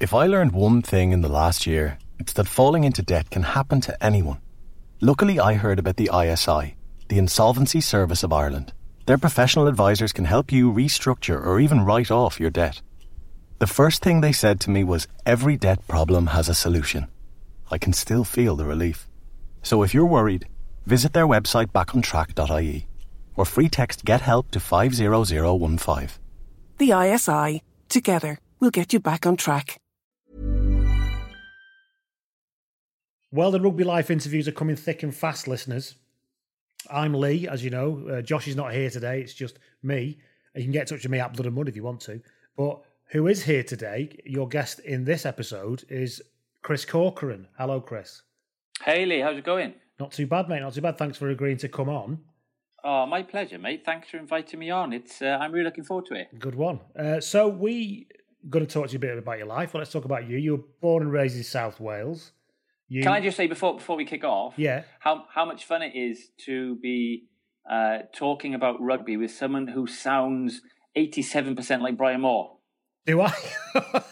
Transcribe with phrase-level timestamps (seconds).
[0.00, 3.42] If I learned one thing in the last year, it's that falling into debt can
[3.42, 4.38] happen to anyone.
[5.00, 6.76] Luckily, I heard about the ISI,
[7.08, 8.72] the Insolvency Service of Ireland.
[9.06, 12.82] Their professional advisors can help you restructure or even write off your debt.
[13.60, 17.06] The first thing they said to me was every debt problem has a solution.
[17.70, 19.08] I can still feel the relief.
[19.62, 20.48] So if you're worried,
[20.86, 22.88] visit their website backontrack.ie
[23.36, 26.08] or free text get help to 50015.
[26.78, 27.62] The ISI.
[27.88, 29.78] Together, we'll get you back on track.
[33.34, 35.96] Well, the rugby life interviews are coming thick and fast, listeners.
[36.88, 38.06] I'm Lee, as you know.
[38.08, 39.20] Uh, Josh is not here today.
[39.22, 40.18] It's just me.
[40.54, 42.20] You can get in touch with me at Blood and Mud if you want to.
[42.56, 44.16] But who is here today?
[44.24, 46.22] Your guest in this episode is
[46.62, 47.48] Chris Corcoran.
[47.58, 48.22] Hello, Chris.
[48.84, 49.74] Hey Lee, how's it going?
[49.98, 50.60] Not too bad, mate.
[50.60, 50.96] Not too bad.
[50.96, 52.20] Thanks for agreeing to come on.
[52.84, 53.82] Oh, my pleasure, mate.
[53.84, 54.92] Thanks for inviting me on.
[54.92, 56.38] It's uh, I'm really looking forward to it.
[56.38, 56.78] Good one.
[56.96, 58.06] Uh, so we
[58.48, 59.74] going to talk to you a bit about your life.
[59.74, 60.36] Well, let's talk about you.
[60.36, 62.30] You were born and raised in South Wales.
[62.88, 64.82] You, Can I just say before before we kick off, Yeah.
[65.00, 67.24] how how much fun it is to be
[67.70, 70.60] uh, talking about rugby with someone who sounds
[70.94, 72.58] eighty seven percent like Brian Moore.
[73.06, 73.32] Do I?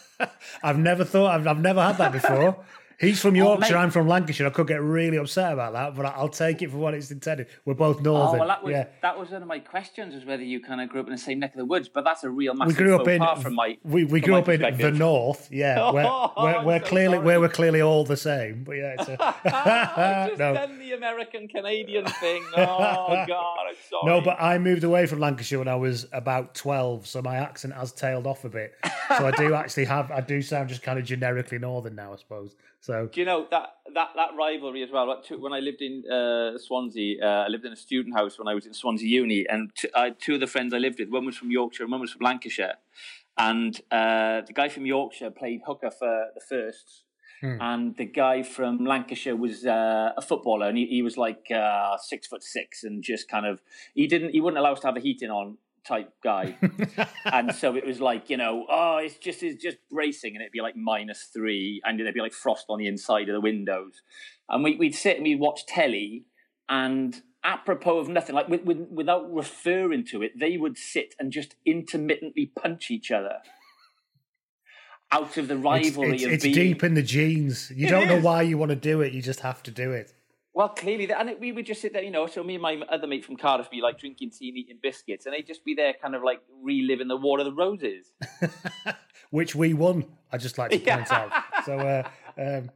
[0.62, 1.34] I've never thought.
[1.34, 2.64] I've, I've never had that before.
[3.02, 3.76] He's from oh, Yorkshire.
[3.76, 3.80] Oh.
[3.80, 4.46] I'm from Lancashire.
[4.46, 7.48] I could get really upset about that, but I'll take it for what it's intended.
[7.64, 8.38] We're both Oh northern.
[8.38, 8.86] well, that was yeah.
[9.02, 11.18] that was one of my questions was whether you kind of grew up in the
[11.18, 13.54] same neck of the woods, but that's a real massive We grew up in from
[13.56, 15.90] my we, we grew up in the north, yeah.
[15.92, 17.26] Where, Oh, where, I'm we're so clearly sorry.
[17.26, 18.62] where we're clearly all the same.
[18.62, 19.16] But yeah, it's a,
[20.28, 20.54] just no.
[20.54, 22.44] done the American Canadian thing.
[22.56, 24.06] Oh God, I'm sorry.
[24.06, 27.74] No, but I moved away from Lancashire when I was about twelve, so my accent
[27.74, 28.74] has tailed off a bit.
[29.18, 32.16] So I do actually have, I do sound just kind of generically northern now, I
[32.16, 32.54] suppose.
[32.82, 35.06] So Do you know that that that rivalry as well?
[35.38, 38.54] When I lived in uh, Swansea, uh, I lived in a student house when I
[38.54, 41.08] was in Swansea Uni, and t- I two of the friends I lived with.
[41.08, 42.74] One was from Yorkshire, and one was from Lancashire.
[43.38, 47.04] And uh, the guy from Yorkshire played hooker for the firsts,
[47.60, 51.96] and the guy from Lancashire was uh, a footballer, and he, he was like uh,
[51.98, 53.62] six foot six, and just kind of
[53.94, 55.56] he didn't he wouldn't allow us to have the heating on
[55.86, 56.56] type guy.
[57.24, 60.52] and so it was like, you know, oh, it's just it's just bracing, and it'd
[60.52, 64.02] be like minus three, and there'd be like frost on the inside of the windows,
[64.48, 66.24] and we, we'd sit and we'd watch telly,
[66.68, 71.32] and apropos of nothing, like with, with, without referring to it, they would sit and
[71.32, 73.38] just intermittently punch each other.
[75.10, 77.70] Out of the rivalry it's, of it's being deep in the genes.
[77.74, 79.12] You It don't know why you want to do it.
[79.12, 80.12] You just have to do it.
[80.54, 82.26] Well, clearly, and it, we would just sit there, you know.
[82.26, 85.24] So me and my other mate from Cardiff be like drinking tea and eating biscuits,
[85.24, 88.12] and they'd just be there, kind of like reliving the War of the Roses.
[89.30, 90.04] which we won.
[90.30, 91.32] I just like to point out.
[91.64, 92.08] So, uh,
[92.38, 92.70] um,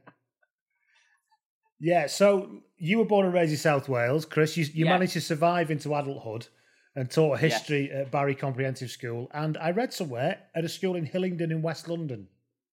[1.79, 2.07] yeah.
[2.07, 4.57] So you were born and raised in South Wales, Chris.
[4.57, 4.91] You, you Yeah.
[4.93, 6.47] managed to survive into adulthood
[6.95, 11.05] and taught history at Barry Comprehensive School, and I read somewhere at a school in
[11.05, 12.27] Hillingdon in West London.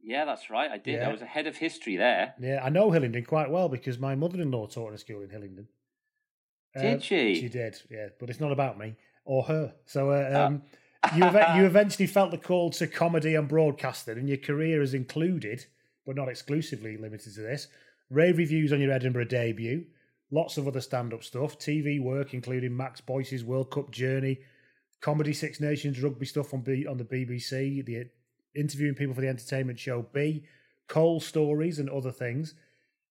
[0.06, 0.70] Yeah, that's right.
[0.70, 0.96] I did.
[0.96, 1.08] Yeah.
[1.08, 2.34] I was ahead of history there.
[2.40, 5.66] Yeah, I know Hillingdon quite well because my mother-in-law taught in a school in Hillingdon.
[6.78, 7.36] Did she?
[7.40, 7.76] She did.
[7.90, 9.74] Yeah, but it's not about me or her.
[9.86, 10.10] So.
[10.10, 10.46] Uh, Ah.
[10.46, 10.62] um,
[11.16, 14.94] you, ev- you eventually felt the call to comedy and broadcasting, and your career has
[14.94, 15.64] included,
[16.06, 17.68] but not exclusively limited to this,
[18.10, 19.84] rave reviews on your Edinburgh debut,
[20.30, 24.38] lots of other stand up stuff, TV work, including Max Boyce's World Cup journey,
[25.02, 28.06] comedy Six Nations rugby stuff on, B- on the BBC, the
[28.54, 30.44] interviewing people for the entertainment show B,
[30.88, 32.54] Cole stories, and other things.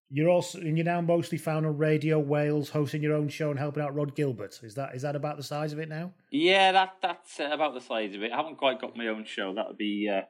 [0.10, 3.57] You're also and you're now mostly found on Radio Wales, hosting your own show and
[3.57, 4.60] helping out Rhod Gilbert.
[4.62, 6.13] Is that is that about the size of it now?
[6.30, 8.31] Yeah, that that's about the size of it.
[8.31, 9.56] I haven't quite got my own show.
[9.56, 10.22] That would be uh,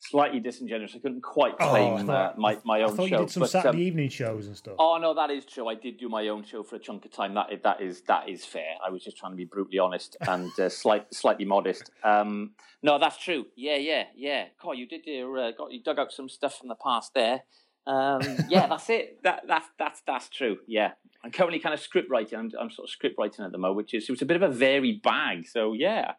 [0.00, 0.92] slightly disingenuous.
[0.96, 3.14] I couldn't quite Oh, claim I thought- uh, my my own I thought show.
[3.20, 4.74] you did some but, Saturday um, evening shows and stuff.
[4.78, 5.68] Oh no, that is true.
[5.68, 7.34] I did do my own show for a chunk of time.
[7.34, 8.74] That that is that is fair.
[8.84, 11.90] I was just trying to be brutally honest and uh, slight, slightly modest.
[12.02, 12.52] Um,
[12.82, 13.46] no, that's true.
[13.56, 14.46] Yeah, yeah, yeah.
[14.62, 17.42] God, you did your, uh, got you dug out some stuff from the past there.
[17.86, 19.22] Um, yeah, that's it.
[19.22, 20.58] That that's that's that's true.
[20.66, 20.92] Yeah,
[21.24, 22.38] I'm currently kind of script writing.
[22.38, 24.42] I'm, I'm sort of script writing at the moment, which is it's a bit of
[24.42, 25.46] a varied bag.
[25.46, 26.12] So yeah,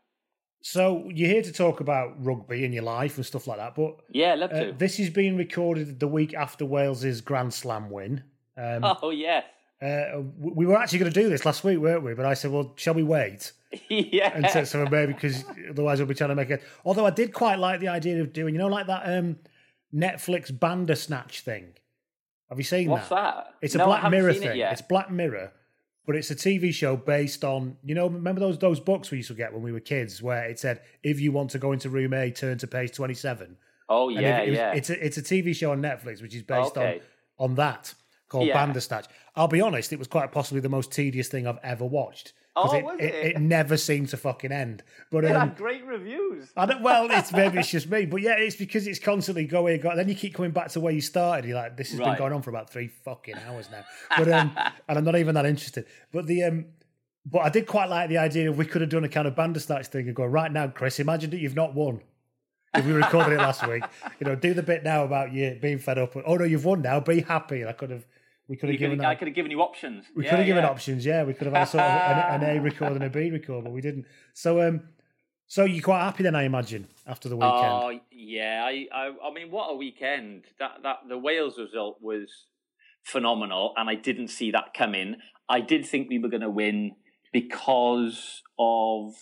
[0.62, 3.98] So you're here to talk about rugby and your life and stuff like that, but
[4.10, 4.72] yeah, love uh, to.
[4.74, 8.24] this is being recorded the week after Wales's Grand Slam win.
[8.58, 9.44] Um, oh yes,
[9.82, 12.14] uh, we were actually going to do this last week, weren't we?
[12.14, 13.52] But I said, well, shall we wait?
[13.90, 14.32] yeah.
[14.36, 16.62] And so, so maybe because otherwise we'll be trying to make it.
[16.86, 19.38] Although I did quite like the idea of doing, you know, like that um,
[19.94, 21.74] Netflix Bandersnatch thing.
[22.50, 23.36] Have you seen What's that?
[23.36, 23.54] that?
[23.62, 24.58] It's a No, I Black Mirror it thing.
[24.58, 24.74] yet.
[24.74, 25.52] It's Black Mirror,
[26.06, 29.30] but it's a TV show based on you know remember those those books we used
[29.30, 31.90] to get when we were kids where it said if you want to go into
[31.90, 33.58] room A, turn to page twenty seven.
[33.90, 34.74] Oh yeah, it- it was- yeah.
[34.74, 37.02] It's a it's a TV show on Netflix which is based Okay.
[37.38, 37.94] on on that
[38.30, 38.54] called Yeah.
[38.54, 39.06] Bandersnatch.
[39.36, 42.34] I'll be honest, it was quite possibly the most tedious thing I've ever watched.
[42.56, 43.14] Oh, it, was it?
[43.14, 43.40] it?
[43.40, 44.84] never seemed to fucking end.
[45.10, 46.50] But It um, had great reviews.
[46.58, 46.82] I don't.
[46.82, 49.80] Well, it's maybe it's just me, but yeah, it's because it's constantly going.
[49.80, 51.48] Go, then you keep coming back to where you started.
[51.48, 53.84] You're like, this has been going on for about three fucking hours now.
[54.18, 54.52] But um,
[54.90, 55.86] and I'm not even that interested.
[56.12, 56.66] But the um,
[57.26, 59.36] but I did quite like the idea of we could have done a kind of
[59.36, 61.00] Bandersnatch thing and go right now, Chris.
[61.00, 62.02] Imagine that you've not won.
[62.74, 63.84] If we recorded it last week,
[64.20, 66.16] you know, do the bit now about you being fed up.
[66.26, 67.02] Oh no, you've won now.
[67.02, 67.62] Be happy.
[67.62, 68.06] And I could have.
[68.52, 68.98] We could have given.
[68.98, 70.08] could, I that- could have given you options.
[70.14, 70.70] we Yeah, could have given yeah.
[70.70, 71.24] options, yeah.
[71.24, 73.64] We could have had a sort of an, an A record and a B record,
[73.64, 74.06] but we didn't.
[74.34, 74.82] So, um,
[75.48, 77.56] so you're quite happy then, I imagine, after the weekend.
[77.56, 80.44] Oh yeah, I, I I mean, what a weekend!
[80.60, 82.48] That that the Wales result was
[83.04, 85.16] phenomenal, and I didn't see that coming.
[85.48, 86.96] I did think we were going to win
[87.32, 89.14] because of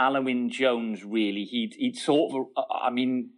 [0.00, 1.04] Alun Wyn Jones.
[1.04, 2.64] Really, he'd he'd sort of.
[2.70, 3.30] I mean,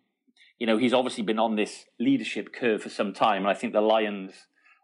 [0.59, 3.73] you know, he's obviously been on this leadership curve for some time, and I think
[3.75, 4.33] the Lions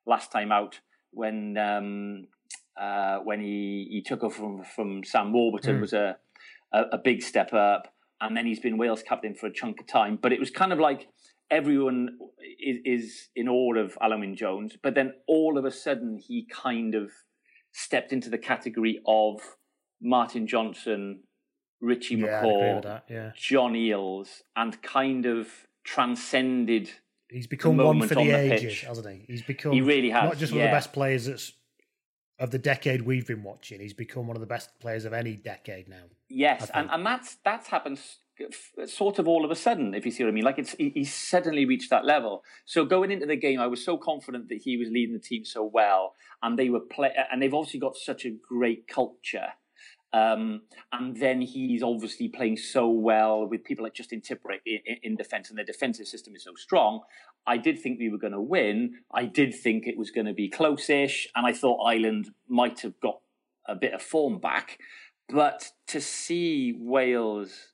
[0.06, 0.80] last time out
[1.12, 2.26] when um,
[2.80, 5.80] uh, when he, he took over from from Sam Warburton Mm.
[5.80, 6.16] was a,
[6.72, 9.86] a a big step up, and then he's been Wales captain for a chunk of
[9.86, 10.18] time.
[10.20, 11.08] But it was kind of like
[11.50, 12.16] everyone
[12.58, 16.94] is, is in awe of Alun Jones, but then all of a sudden he kind
[16.94, 17.10] of
[17.72, 19.40] stepped into the category of
[20.00, 21.20] Martin Johnson,
[21.80, 23.02] Richie yeah, I agree with McCaw.
[23.08, 25.48] Yeah, John Eales, and kind of
[25.84, 26.90] transcended.
[27.32, 28.80] He's become one for on the the ages, pitch.
[28.82, 29.24] hasn't he?
[29.26, 31.52] He's become He really has, not just one of the best players that's
[32.38, 33.80] of the decade we've been watching.
[33.80, 36.04] He's become one of the best players of any decade now.
[36.28, 37.98] Yes, and, and that's that's happened
[38.86, 40.44] sort of all of a sudden, if you see what I mean.
[40.44, 42.42] Like it's he, he suddenly reached that level.
[42.64, 45.44] So going into the game, I was so confident that he was leading the team
[45.44, 49.48] so well, and they were play, and they've obviously got such a great culture.
[50.14, 50.62] Um,
[50.92, 55.16] and then he's obviously playing so well with people like Justin Tipuric in, in, in
[55.16, 57.00] defence, and their defensive system is so strong.
[57.46, 58.98] I did think we were going to win.
[59.12, 63.00] I did think it was going to be close-ish, and I thought Ireland might have
[63.00, 63.20] got
[63.66, 64.78] a bit of form back.
[65.28, 67.68] But to see Wales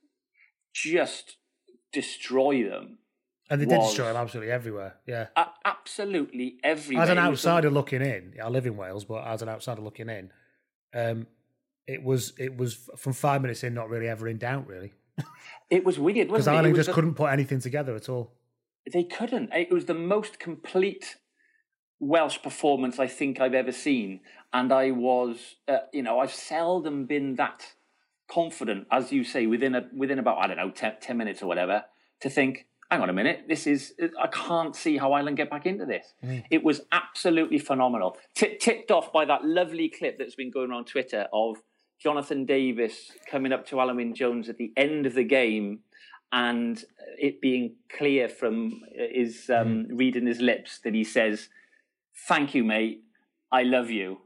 [0.72, 1.36] just
[1.92, 2.98] destroy them,
[3.50, 4.96] And they did destroy them absolutely everywhere.
[5.06, 5.26] Yeah.
[5.64, 7.04] absolutely everywhere.
[7.04, 9.48] As an It was the- outsider looking in, I live in Wales, but as an
[9.48, 10.30] outsider looking in,
[10.94, 11.26] um,
[11.88, 14.92] it was it was from five minutes in, not really ever in doubt, really,
[15.70, 16.56] it was weird, because wasn't it?
[16.56, 18.32] It Ireland just the- couldn't put anything together at all.
[18.92, 19.52] They couldn't.
[19.52, 21.16] It was the most complete
[21.98, 24.20] Welsh performance I think I've ever seen,
[24.52, 27.74] and I was, uh, you know, I've seldom been that
[28.30, 31.46] confident, as you say, within a within about I don't know 10, 10 minutes or
[31.46, 31.84] whatever,
[32.20, 35.66] to think, hang on a minute, this is I can't see how Ireland get back
[35.66, 36.14] into this.
[36.50, 38.16] It was absolutely phenomenal.
[38.34, 41.56] T- tipped off by that lovely clip that's been going around Twitter of
[42.02, 45.80] Jonathan Davies coming up to Alun Jones at the end of the game
[46.32, 46.82] and
[47.18, 51.48] it being clear from his um, reading his lips that he says,
[52.28, 53.02] "Thank you, mate.
[53.50, 54.18] I love you,"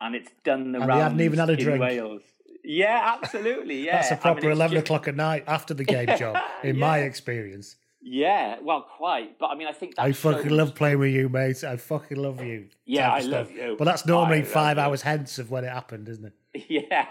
[0.00, 1.80] and it's done the And they hadn't even had a drink.
[1.80, 2.22] Wales.
[2.64, 3.80] Yeah, absolutely.
[3.86, 6.36] Yeah, That's a mean, proper it's eleven just- o'clock at night after the game job,
[6.62, 7.76] in my experience.
[8.00, 9.38] Yeah, well, quite.
[9.40, 11.64] But I mean, I think I fucking shows- love playing with you, mate.
[11.64, 12.68] I fucking love you.
[12.86, 13.56] Yeah, I of love stuff.
[13.58, 13.74] you.
[13.76, 14.82] But that's normally five you.
[14.84, 16.32] hours hence of when it happened, isn't it?
[16.68, 17.06] Yeah,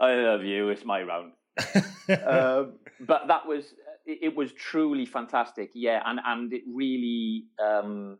[0.00, 0.68] I love you.
[0.68, 1.32] It's my round.
[2.26, 3.74] um, but that was
[4.06, 5.70] it, it was truly fantastic.
[5.74, 8.18] Yeah, and and it really um,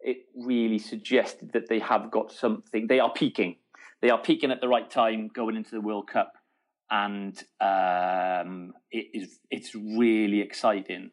[0.00, 2.86] it really suggested that they have got something.
[2.86, 3.56] They are peaking.
[4.00, 6.34] They are peaking at the right time going into the World Cup,
[6.90, 11.10] and um, it is it's really exciting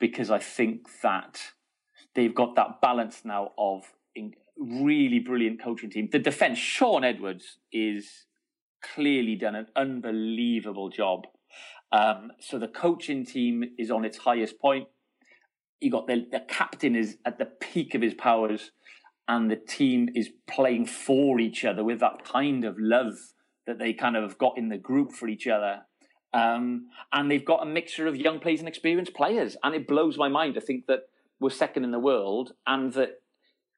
[0.00, 1.40] because I think that
[2.14, 3.84] they've got that balance now of
[4.58, 6.08] really brilliant coaching team.
[6.10, 8.26] The defense, Shaun Edwards is
[8.82, 11.26] clearly done an unbelievable job.
[11.92, 14.88] Um, so the coaching team is on its highest point.
[15.80, 18.70] You got the, the captain is at the peak of his powers,
[19.28, 23.14] and the team is playing for each other with that kind of love
[23.66, 25.82] that they kind of got in the group for each other.
[26.34, 29.56] Um, and they've got a mixture of young players and experienced players.
[29.62, 31.00] And it blows my mind to think that
[31.38, 33.21] we're second in the world and that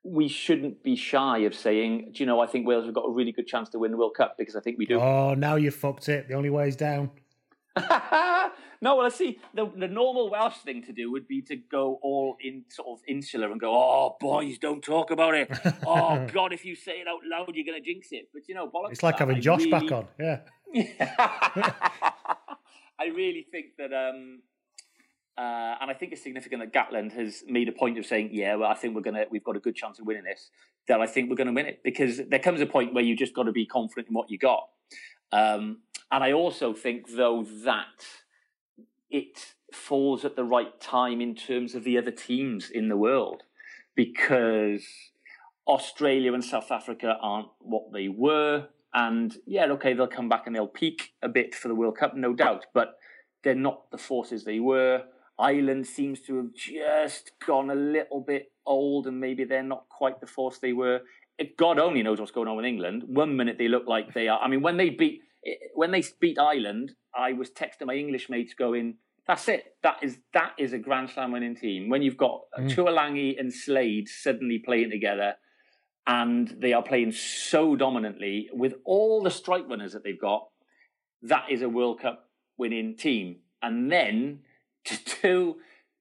[0.04, 3.10] we shouldn't be shy of saying, do you know, I think Wales have got a
[3.10, 5.00] really good chance to win the World Cup because I think we do.
[5.00, 6.28] Oh, now you've fucked it.
[6.28, 7.10] The only way is down.
[8.80, 9.38] no, well, I see.
[9.54, 12.98] The, the normal Welsh thing to do would be to go all in sort of
[13.08, 15.50] insular and go, oh, boys, don't talk about it.
[15.86, 18.28] oh, God, if you say it out loud, you're going to jinx it.
[18.32, 18.92] But, you know, bollocks.
[18.92, 19.70] It's like having I Josh really...
[19.70, 20.06] back on.
[20.20, 20.40] Yeah.
[23.00, 24.40] I really think that um,
[25.36, 28.54] uh, and I think it's significant that Gatland has made a point of saying, "Yeah,
[28.56, 30.50] well, I think we're gonna, we've got a good chance of winning this."
[30.86, 33.16] That I think we're going to win it because there comes a point where you
[33.16, 34.68] just got to be confident in what you got.
[35.32, 35.78] Um,
[36.12, 38.04] and I also think, though, that
[39.10, 43.42] it falls at the right time in terms of the other teams in the world
[43.94, 44.86] because
[45.66, 48.68] Australia and South Africa aren't what they were.
[48.92, 52.14] And yeah, okay, they'll come back and they'll peak a bit for the World Cup,
[52.14, 52.96] no doubt, but
[53.42, 55.02] they're not the forces they were.
[55.38, 60.20] Ireland seems to have just gone a little bit old and maybe they're not quite
[60.20, 61.00] the force they were.
[61.58, 63.02] God only knows what's going on with England.
[63.06, 64.38] One minute they look like they are.
[64.40, 65.20] I mean, when they beat
[65.74, 69.76] when they beat Ireland, I was texting my English mates going, "That's it.
[69.82, 72.70] That is that is a Grand Slam winning team." When you've got mm.
[72.70, 75.34] Tuilagi and Slade suddenly playing together,
[76.06, 80.48] and they are playing so dominantly with all the strike runners that they've got,
[81.22, 83.40] that is a World Cup winning team.
[83.62, 84.40] And then
[85.22, 85.56] to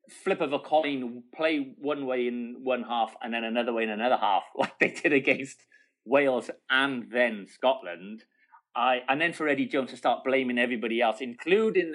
[0.09, 3.89] flip of a coin, play one way in one half and then another way in
[3.89, 5.65] another half, like they did against
[6.05, 8.23] Wales and then Scotland.
[8.75, 11.93] I and then for Eddie Jones to start blaming everybody else, including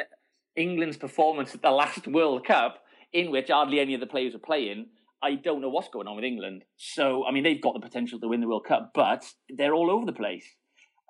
[0.57, 4.41] England's performance at the last World Cup, in which hardly any of the players were
[4.41, 4.87] playing.
[5.21, 6.65] I don't know what's going on with England.
[6.77, 9.91] So, I mean, they've got the potential to win the World Cup, but they're all
[9.91, 10.47] over the place.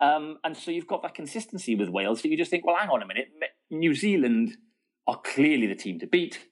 [0.00, 2.88] Um, and so you've got that consistency with Wales that you just think, well, hang
[2.88, 3.28] on a minute,
[3.70, 4.56] New Zealand
[5.08, 6.46] are clearly the team to beat,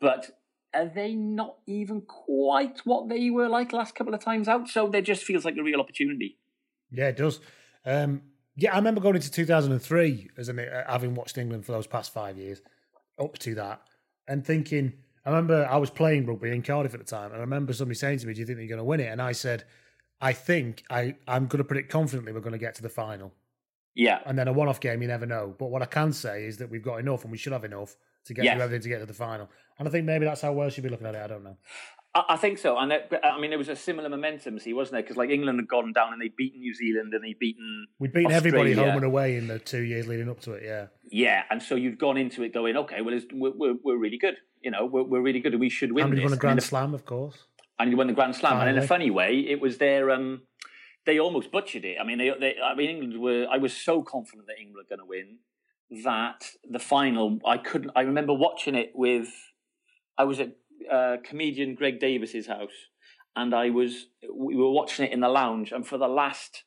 [0.00, 0.30] but
[0.74, 4.68] are they not even quite what they were like last couple of times out?
[4.68, 6.38] So there just feels like a real opportunity.
[6.90, 7.40] Yeah, it does.
[7.84, 8.22] Um,
[8.56, 12.12] yeah, I remember going into 2003 as an, uh, having watched England for those past
[12.12, 12.62] five years,
[13.18, 13.82] up to that,
[14.26, 14.94] and thinking.
[15.24, 17.96] I remember I was playing rugby in Cardiff at the time, and I remember somebody
[17.96, 19.64] saying to me, "Do you think you're going to win it?" And I said,
[20.22, 23.34] "I think I I'm going to predict confidently we're going to get to the final."
[23.94, 24.20] Yeah.
[24.26, 25.54] And then a one off game, you never know.
[25.58, 27.96] But what I can say is that we've got enough and we should have enough
[28.26, 28.54] to get yes.
[28.54, 29.48] through everything to get to the final.
[29.78, 31.22] And I think maybe that's how Wales should be looking at it.
[31.22, 31.56] I don't know.
[32.14, 35.02] I think so, and it, I mean, it was a similar momentum, see, wasn't it?
[35.04, 38.12] Because like England had gone down and they'd beaten New Zealand and they'd beaten we'd
[38.12, 40.62] beaten everybody home and away in the two years leading up to it.
[40.64, 44.18] Yeah, yeah, and so you've gone into it going, okay, well, we're, we're, we're really
[44.18, 44.36] good.
[44.62, 46.06] You know, we're, we're really good, and we should win.
[46.06, 47.44] And we won a Grand Slam, of course.
[47.78, 48.70] And you won the Grand Slam, Finally.
[48.70, 50.42] and in a funny way, it was their um,
[51.08, 51.96] they almost butchered it.
[51.98, 53.46] I mean, they, they, I mean, England were.
[53.50, 55.38] I was so confident that England were going to win
[56.04, 57.38] that the final.
[57.46, 57.92] I couldn't.
[57.96, 59.28] I remember watching it with.
[60.18, 60.52] I was at
[60.92, 62.90] uh, comedian Greg Davies's house,
[63.34, 64.08] and I was.
[64.30, 66.64] We were watching it in the lounge, and for the last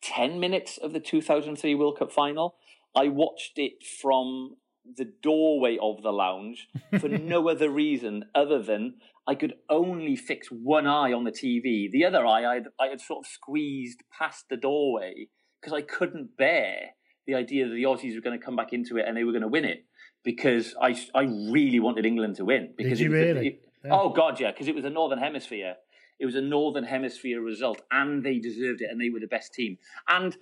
[0.00, 2.56] ten minutes of the 2003 World Cup final,
[2.96, 4.56] I watched it from
[4.96, 6.68] the doorway of the lounge
[6.98, 8.94] for no other reason other than
[9.26, 11.90] I could only fix one eye on the TV.
[11.90, 15.28] The other eye, I had, I had sort of squeezed past the doorway
[15.60, 16.90] because I couldn't bear
[17.26, 19.32] the idea that the Aussies were going to come back into it and they were
[19.32, 19.84] going to win it
[20.24, 22.74] because I, I really wanted England to win.
[22.76, 23.46] Because Did you really?
[23.46, 23.90] It, yeah.
[23.92, 25.76] Oh, God, yeah, because it was a Northern Hemisphere.
[26.18, 29.54] It was a Northern Hemisphere result and they deserved it and they were the best
[29.54, 29.78] team.
[30.08, 30.36] And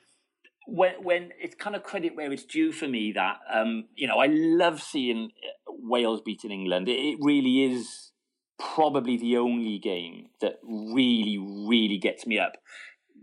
[0.67, 4.19] when when it's kind of credit where it's due for me that um, you know
[4.19, 5.31] I love seeing
[5.67, 6.89] Wales beating England.
[6.89, 8.10] It, it really is
[8.61, 12.59] probably the only game that really, really gets me up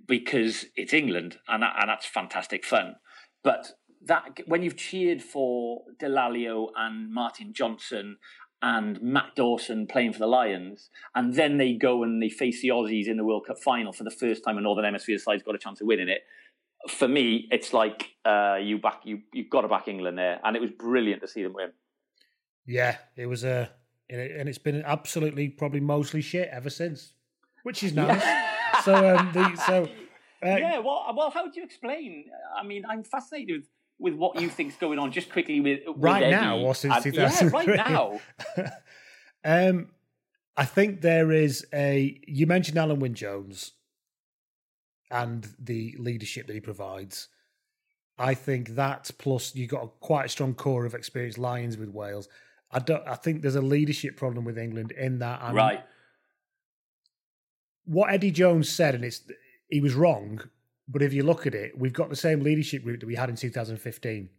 [0.08, 2.96] because it's England and, that, and that's fantastic fun.
[3.44, 3.74] But
[4.06, 8.18] that when you've cheered for Dallaglio and Martin Johnson
[8.62, 12.70] and Matt Dawson playing for the Lions, and then they go and they face the
[12.70, 15.56] Aussies in the World Cup final for the first time a Northern Hemisphere side's got
[15.56, 16.22] a chance of winning it.
[16.90, 20.56] For me, it's like uh, you back you you've got to back England there, and
[20.56, 21.72] it was brilliant to see them win.
[22.66, 23.70] Yeah, it was a
[24.10, 27.14] and it's been absolutely probably mostly shit ever since,
[27.64, 28.22] which is nice.
[28.22, 28.82] Yeah.
[28.82, 29.84] so, um, the, so
[30.44, 30.80] uh, yeah.
[30.80, 32.26] Well, well, how do you explain?
[32.58, 33.68] I mean, I'm fascinated with
[34.00, 35.12] with what you think's going on.
[35.12, 36.32] Just quickly with, with right Eddie.
[36.32, 37.74] now or since 2003.
[37.74, 38.72] Yeah, right now.
[39.70, 39.88] um,
[40.56, 42.20] I think there is a.
[42.28, 43.74] You mentioned Alun Wyn Jones
[45.10, 47.30] and the leadership that he provides.
[48.20, 51.90] I think that plus you got a, quite a strong core of experienced Lions with
[51.90, 52.28] Wales.
[52.72, 53.06] I don't.
[53.08, 55.42] I think there's a leadership problem with England in that.
[55.42, 55.84] I'm, right.
[57.86, 59.22] What Eddie Jones said, and it's
[59.70, 60.42] he was wrong.
[60.90, 63.30] But if you look at it, we've got the same leadership group that we had
[63.30, 64.30] in 2015.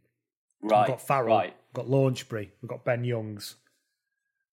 [0.63, 0.79] Right.
[0.81, 1.55] We've got Farrell, Right.
[1.69, 3.57] we've got Launchbury, we've got Ben Youngs.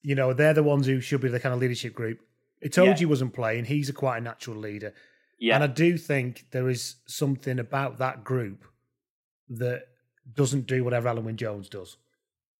[0.01, 2.20] You know, they're the ones who should be the kind of leadership group.
[2.63, 3.08] Itoje Yeah.
[3.08, 3.65] wasn't playing.
[3.65, 4.94] He's a quite a natural leader.
[5.39, 5.55] Yeah.
[5.55, 8.65] And I do think there is something about that group
[9.50, 9.88] that
[10.34, 11.96] doesn't do whatever Alun Wyn Jones does.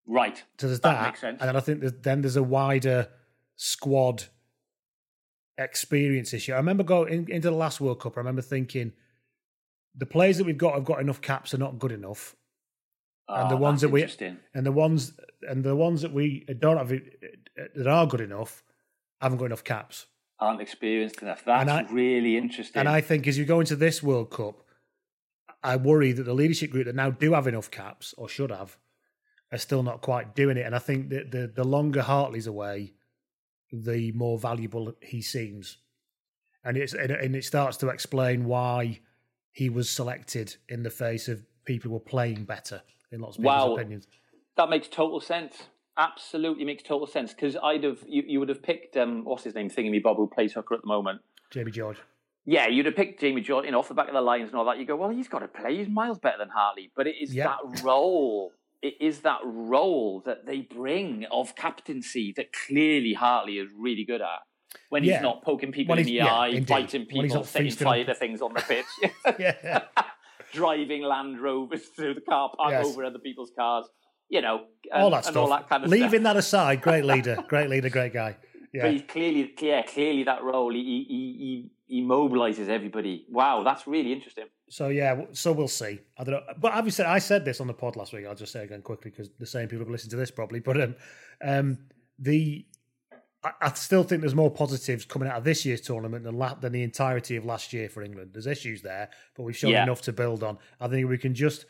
[0.08, 0.44] Right.
[0.60, 1.06] So there's That that.
[1.08, 1.40] makes sense.
[1.42, 3.10] And then I think that then there's a wider
[3.56, 4.26] squad
[5.58, 6.54] experience issue.
[6.54, 8.94] I remember going in, into the last World Cup, I remember thinking
[9.96, 12.36] the players that we've got have got enough caps are not good enough.
[13.30, 14.04] and the Oh, ones that we
[14.54, 15.14] and the ones
[15.50, 18.64] and the ones that we don't have that are good enough
[19.22, 20.08] haven't got enough caps.
[20.40, 21.44] aren't experienced enough.
[21.46, 22.80] That's I- really interesting.
[22.82, 24.62] And I think as you go into this World Cup,
[25.64, 28.78] I worry that the leadership group that now do have enough caps or should have
[29.52, 30.66] are still not quite doing it.
[30.66, 32.94] And I think that the the longer Hartley's away,
[33.72, 35.78] the more valuable he seems.
[36.64, 39.02] And it's and it starts to explain why
[39.52, 43.44] he was selected in the face of people who were playing better in lots of
[43.44, 43.76] people's Wow.
[43.76, 44.08] opinions.
[44.58, 45.64] that makes total sense.
[45.98, 49.56] Absolutely makes total sense because I'd have you, you would have picked um what's his
[49.56, 51.22] name Thingy Bob who plays hooker at the moment.
[51.52, 51.98] Jamie George.
[52.46, 54.58] Yeah, you'd have picked Jamie Jordan, you know, off the back of the lines and
[54.58, 54.78] all that.
[54.78, 55.78] You go, well, he's got to play.
[55.78, 56.92] He's miles better than Hartley.
[56.96, 57.46] But it is Yeah.
[57.48, 58.52] that role.
[58.88, 64.22] It is that role that they bring of captaincy that clearly Hartley is really good
[64.22, 64.42] at.
[64.90, 65.22] When he's Yeah.
[65.22, 66.68] not poking people in the yeah, eye, indeed.
[66.68, 68.86] fighting people, setting fire to things on the pitch,
[69.40, 69.84] Yeah.
[70.54, 72.86] driving Land Rovers through the car park Yes.
[72.86, 73.86] over other people's cars,
[74.30, 75.38] you know, and, all that and stuff.
[75.38, 76.00] all that kind of stuff.
[76.00, 76.34] Leaving stuff.
[76.34, 78.38] that aside, great leader, great leader, great guy.
[78.74, 83.26] But he's clearly, yeah, clearly that role, he, he, he, he mobilizes everybody.
[83.30, 84.46] Wow, that's really interesting.
[84.70, 86.00] So yeah, so we'll see.
[86.18, 88.26] I don't know, but obviously I said this on the pod last week.
[88.26, 90.60] I'll just say it again quickly because the same people have listened to this probably.
[90.66, 90.96] But um,
[91.44, 91.78] um,
[92.18, 92.66] the
[93.44, 96.56] I, I still think there's more positives coming out of this year's tournament than la-
[96.56, 98.32] than the entirety of last year for England.
[98.34, 99.84] There's issues there, but we've shown Yeah.
[99.84, 100.58] enough to build on.
[100.80, 101.66] I think we can just.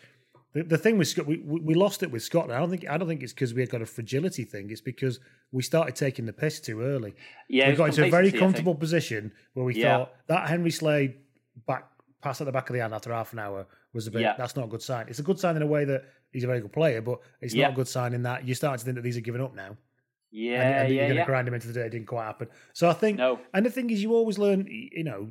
[0.55, 2.53] The, the thing with Scot- we, we we lost it with Scotland.
[2.53, 4.69] I don't think I don't think it's because we had got a fragility thing.
[4.71, 5.19] It's because
[5.51, 7.13] we started taking the piss too early.
[7.49, 8.39] Yeah, we got into a very complacency, I think.
[8.41, 9.97] comfortable position where we Yeah.
[9.97, 11.15] thought that Henry Slade
[11.67, 11.83] back
[12.21, 14.21] pass at the back of the hand after half an hour was a bit.
[14.21, 14.35] Yeah.
[14.37, 15.05] That's not a good sign.
[15.09, 17.53] It's a good sign in a way that he's a very good player, but it's
[17.53, 17.65] Yeah.
[17.67, 19.53] not a good sign in that you're starting to think that these are giving up
[19.55, 19.77] now.
[20.31, 21.25] Yeah, and, and yeah, you're going to yeah.
[21.25, 21.85] grind him into the day.
[21.85, 22.47] It didn't quite happen.
[22.73, 23.39] So I think, No.
[23.53, 24.67] and the thing is, you always learn.
[24.69, 25.29] You know,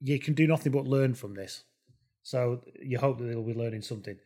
[0.00, 1.64] you can do nothing but learn from this.
[2.22, 4.16] So you hope that they'll be learning something.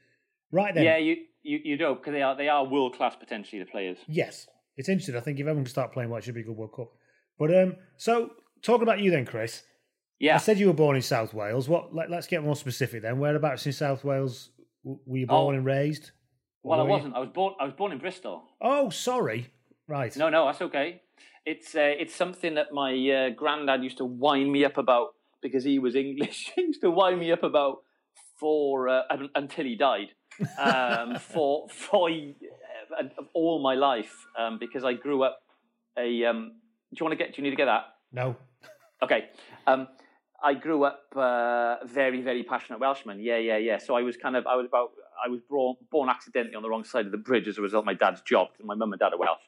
[0.50, 3.58] Right then, Yeah, you, you, you do, because they are, they are world class potentially,
[3.60, 3.98] the players.
[4.06, 5.16] Yes, it's interesting.
[5.16, 6.88] I think if everyone can start playing well, it should be a good World Cup.
[7.38, 8.30] But um, so
[8.62, 9.62] talking about you then, Chris.
[10.18, 10.34] Yeah.
[10.34, 11.68] I said you were born in South Wales.
[11.68, 11.94] What?
[11.94, 13.18] Let, us get more specific then.
[13.18, 14.50] Whereabouts in South Wales
[14.82, 15.58] were you born Oh.
[15.58, 16.10] and raised?
[16.64, 17.14] Well, I wasn't.
[17.14, 17.54] I was born.
[17.60, 18.42] I was born in Bristol.
[18.60, 19.52] Oh, sorry.
[19.86, 20.14] Right.
[20.16, 21.02] No, no, that's okay.
[21.46, 25.62] It's uh, it's something that my uh, granddad used to wind me up about because
[25.64, 26.50] he was English.
[26.56, 27.78] he used to wind me up about
[28.40, 29.02] for uh,
[29.34, 30.08] until he died.
[30.58, 35.40] Um, for for uh, all my life um, because I grew up
[35.98, 36.24] a.
[36.24, 36.52] Um,
[36.92, 37.34] do you want to get?
[37.34, 37.86] Do you need to get that?
[38.12, 38.36] No.
[39.02, 39.28] Okay.
[39.66, 39.88] Um,
[40.42, 43.20] I grew up uh, very, very passionate Welshman.
[43.20, 43.78] Yeah, yeah, yeah.
[43.78, 44.90] So I was kind of, I was about,
[45.24, 47.82] I was born, born accidentally on the wrong side of the bridge as a result
[47.82, 48.48] of my dad's job.
[48.62, 49.40] My mum and dad are Welsh,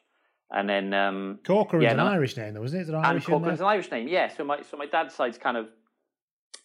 [0.51, 2.83] and then um, Corcoran's yeah, an Irish name, though, isn't it?
[2.83, 4.07] Is and Irish Corcoran's an Irish name.
[4.09, 4.27] Yeah.
[4.27, 5.69] So my, so my dad's side's kind of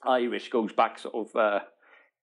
[0.03, 1.61] Irish, goes back sort of uh,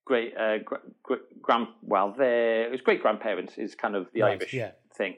[0.06, 1.68] great, uh, gr- gr- grand.
[1.82, 4.72] Well, their his great grandparents is kind of the Right, Irish yeah.
[4.96, 5.16] thing,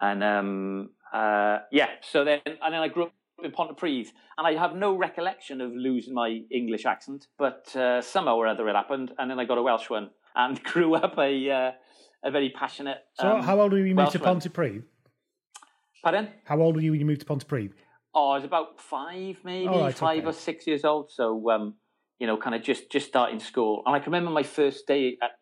[0.00, 1.88] and um, uh, yeah.
[2.02, 3.12] So then, and then I grew up
[3.42, 4.08] in Pontypridd,
[4.38, 8.68] and I have no recollection of losing my English accent, but uh, somehow or other
[8.68, 11.72] it happened, and then I got a Welsh one and grew up a uh,
[12.24, 12.98] a very passionate.
[13.14, 14.18] So um, how old were you when you moved to.
[14.18, 14.82] Pontypridd?
[16.02, 16.28] Pardon?
[16.44, 17.72] How old were you when you moved to Pontypridd?
[18.14, 20.26] Oh, I was about five, maybe right, five okay.
[20.28, 21.10] or six years old.
[21.12, 21.74] So, um,
[22.18, 23.82] you know, kind of just just starting school.
[23.86, 25.18] And I can remember my first day.
[25.22, 25.32] At,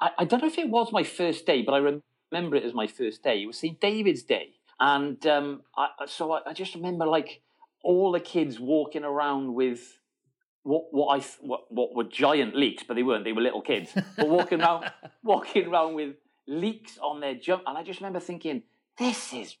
[0.00, 2.74] I, I don't know if it was my first day, but I remember it as
[2.74, 3.42] my first day.
[3.42, 7.42] It was St David's Day, and um, I, so I, I just remember like
[7.82, 9.96] all the kids walking around with.
[10.62, 13.24] What what I what what were giant leeks, but they weren't.
[13.24, 14.92] They were little kids, but walking around
[15.24, 18.64] walking around with leeks on their jump, and I just remember thinking,
[18.98, 19.56] "This is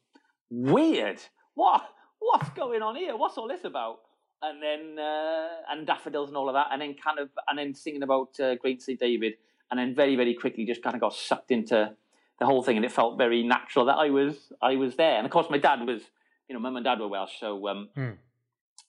[0.50, 1.18] weird.
[1.54, 3.16] What what's going on here?
[3.16, 4.00] What's all this about?
[4.42, 7.74] And then uh, and daffodils and all of that, and then kind of and then
[7.74, 9.34] singing about uh, Great St David,
[9.70, 11.94] and then very very quickly just kind of got sucked into
[12.38, 15.16] the whole thing, and it felt very natural that I was I was there.
[15.18, 16.02] And of course, my dad was
[16.48, 18.10] you know, mum and dad were Welsh, so um, Hmm.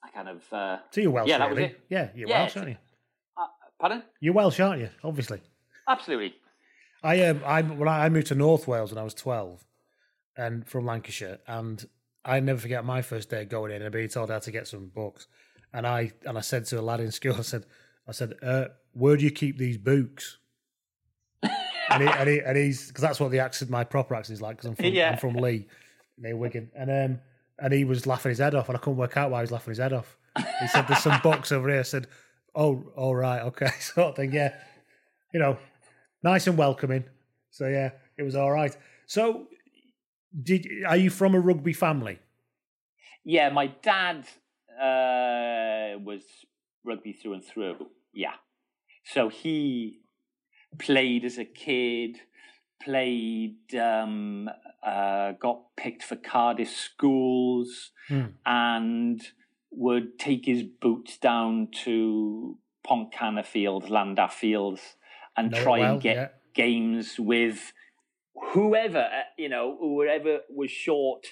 [0.03, 1.79] I kind of uh, So you're Welsh, Yeah, that was it.
[1.89, 2.77] Yeah, you're Yeah, Welsh, aren't you?
[3.37, 3.45] uh,
[3.77, 4.03] pardon?
[4.19, 4.89] You're Welsh, aren't you?
[5.03, 5.41] Obviously.
[5.87, 6.33] Absolutely.
[7.03, 9.65] I um I when I, I moved to North Wales when I was twelve,
[10.37, 11.85] and from Lancashire, and
[12.23, 14.87] I never forget my first day going in and being told how to get some
[14.87, 15.27] books,
[15.73, 17.65] and I and I said to a lad in school, I said,
[18.07, 20.37] I said, uh, where do you keep these books?
[21.43, 24.41] and, he, and, he, and he's because that's what the accent, my proper accent is
[24.41, 25.11] like, because I'm from Yeah.
[25.11, 25.67] I'm from Lee,
[26.17, 27.19] near Wigan, and um
[27.59, 29.51] and he was laughing his head off, and I couldn't work out why he was
[29.51, 30.17] laughing his head off.
[30.59, 32.07] He said, "There's some books over here." I said,
[32.55, 34.33] "Oh, all right, okay," sort of thing.
[34.33, 34.53] Yeah,
[35.33, 35.57] you know,
[36.23, 37.03] nice and welcoming.
[37.51, 38.75] So yeah, it was all right.
[39.05, 39.47] So,
[40.41, 42.19] did are you from a rugby family?
[43.23, 44.25] Yeah, my dad
[44.81, 46.23] uh, was
[46.83, 47.87] rugby through and through.
[48.13, 48.33] Yeah.
[49.03, 49.99] So he
[50.79, 52.17] played as a kid,
[52.81, 54.49] played, um,
[54.85, 58.25] uh, got picked for Cardiff schools, Hmm.
[58.45, 59.21] and
[59.71, 64.97] would take his boots down to Pontcanna Fields, Llandaff Fields,
[65.37, 66.27] and Know try well, and get yeah.
[66.53, 67.71] games with
[68.53, 71.27] whoever uh, you know, whoever was short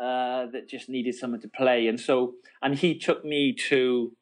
[0.00, 1.86] uh, that just needed someone to play.
[1.88, 4.12] And so, and he took me to.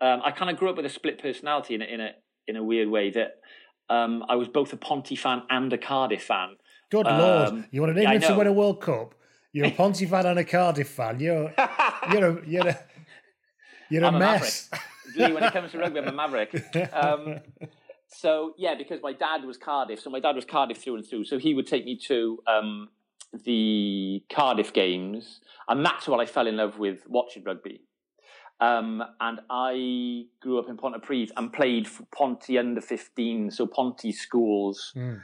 [0.00, 2.10] Um, I kind of grew up with a split personality in a in a
[2.48, 3.36] in a weird way that
[3.88, 6.56] um, I was both a Ponty fan and a Cardiff fan.
[6.90, 7.64] Good Um, lord!
[7.70, 9.14] You want an England to win a World Cup.
[9.52, 11.18] You're a Ponty fan and a Cardiff fan.
[11.18, 11.52] You're
[12.12, 12.78] you're a you're a
[13.90, 14.68] you're a mess.
[15.16, 16.52] Lee, when it comes to rugby, I'm a maverick.
[16.92, 17.36] Um,
[18.08, 21.24] so yeah, because my dad was Cardiff, so my dad was Cardiff through and through.
[21.24, 22.88] So he would take me to um,
[23.44, 27.82] the Cardiff games, and that's what I fell in love with watching rugby.
[28.58, 34.12] Um, and I grew up in Pontypridd and played for Ponty under 15, so Ponty
[34.12, 34.92] schools.
[34.94, 35.14] Hmm.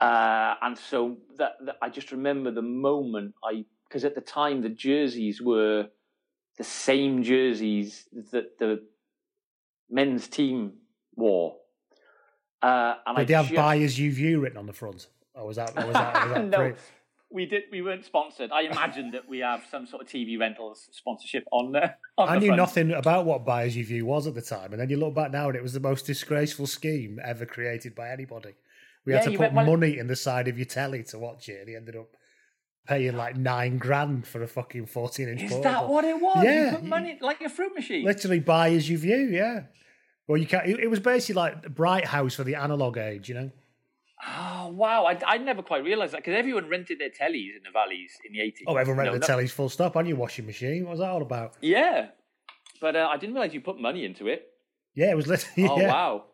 [0.00, 4.62] Uh, and so that, that I just remember the moment I, because at the time
[4.62, 5.88] the jerseys were
[6.56, 8.82] the same jerseys that the
[9.90, 10.72] men's team
[11.16, 11.56] wore.
[12.62, 15.06] Uh, and I Did they have just- "Buy as you view" written on the front?
[15.34, 15.70] Or was that?
[15.76, 16.74] Or was that, was that no, pre-
[17.32, 17.64] we did.
[17.70, 18.50] We weren't sponsored.
[18.52, 21.96] I imagine that we have some sort of TV rentals sponsorship on there.
[22.18, 22.58] On I the knew front.
[22.58, 25.14] nothing about what "Buy as you view" was at the time, and then you look
[25.14, 28.54] back now, and it was the most disgraceful scheme ever created by anybody.
[29.06, 31.48] We had to put went- well- money in the side of your telly to watch
[31.48, 32.08] it, and he ended up
[32.86, 35.42] paying like nine grand for a fucking fourteen inch.
[35.44, 36.42] Is that what it was?
[36.44, 38.04] Yeah, you put money like a fruit machine.
[38.04, 39.64] Literally buy as you view, yeah.
[40.26, 40.66] Well, you can't.
[40.68, 43.50] It it was basically like the Bright House for the analog age, you know.
[44.26, 45.04] Oh wow!
[45.06, 48.32] I I never quite realised that because everyone rented their tellies in the valleys in
[48.32, 48.64] the eighties.
[48.66, 50.84] Oh, everyone rented the telly's full stop on your washing machine.
[50.84, 51.56] What was that all about?
[51.62, 52.08] Yeah,
[52.80, 54.46] but uh, I didn't realise you put money into it.
[54.94, 55.68] Yeah, it was literally.
[55.70, 55.88] Oh yeah.
[55.88, 56.24] wow!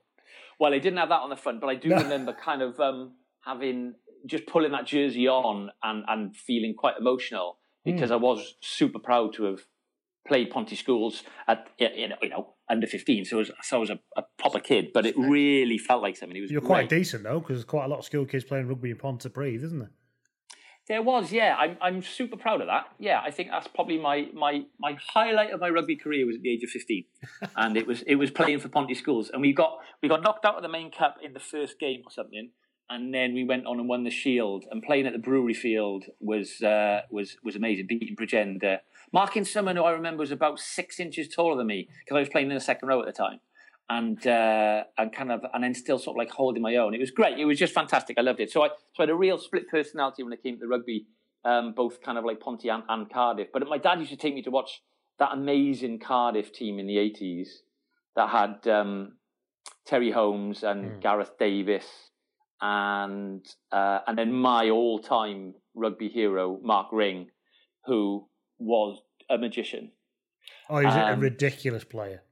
[0.58, 1.96] Well, they didn't have that on the front, but I do No.
[1.98, 3.12] remember kind of um,
[3.44, 3.94] having
[4.26, 7.92] just pulling that jersey on and and feeling quite emotional Hmm.
[7.92, 9.60] because I was super proud to have
[10.26, 13.80] played Ponty Schools at you know, you know under fifteen, so I was, so I
[13.80, 16.36] was a, a proper kid, but it really felt like something.
[16.36, 16.98] It was You're quite great.
[16.98, 19.78] decent though, because there's quite a lot of school kids playing rugby in Pontypridd, isn't
[19.78, 19.90] there?
[20.88, 21.56] There was, yeah.
[21.58, 22.86] I'm I'm super proud of that.
[22.98, 26.42] Yeah, I think that's probably my my my highlight of my rugby career was at
[26.42, 27.04] the age of fifteen,
[27.56, 30.44] and it was it was playing for Ponty Schools, and we got we got knocked
[30.44, 32.50] out of the main cup in the first game or something,
[32.88, 36.04] and then we went on and won the Shield, and playing at the Brewery Field
[36.20, 37.88] was uh, was was amazing.
[37.88, 38.78] Beating Bridgend, uh,
[39.16, 42.28] marking someone who I remember was about six inches taller than me because I was
[42.28, 43.40] playing in the second row at the time.
[43.88, 46.92] And uh, and kind of and then still sort of like holding my own.
[46.92, 47.38] It was great.
[47.38, 48.18] It was just fantastic.
[48.18, 48.50] I loved it.
[48.50, 51.06] So I so I had a real split personality when it came to the rugby
[51.44, 53.48] um, both kind of like Ponty and, and Cardiff.
[53.52, 54.82] But my dad used to take me to watch
[55.20, 57.48] that amazing Cardiff team in the 80s
[58.16, 59.12] that had um,
[59.86, 61.86] Terry Holmes and Gareth Davies
[62.60, 67.28] and uh, and then my all-time rugby hero Mark Ring,
[67.84, 68.26] who
[68.58, 69.90] was a magician.
[70.68, 72.22] Oh, he's a- a Um, ridiculous player.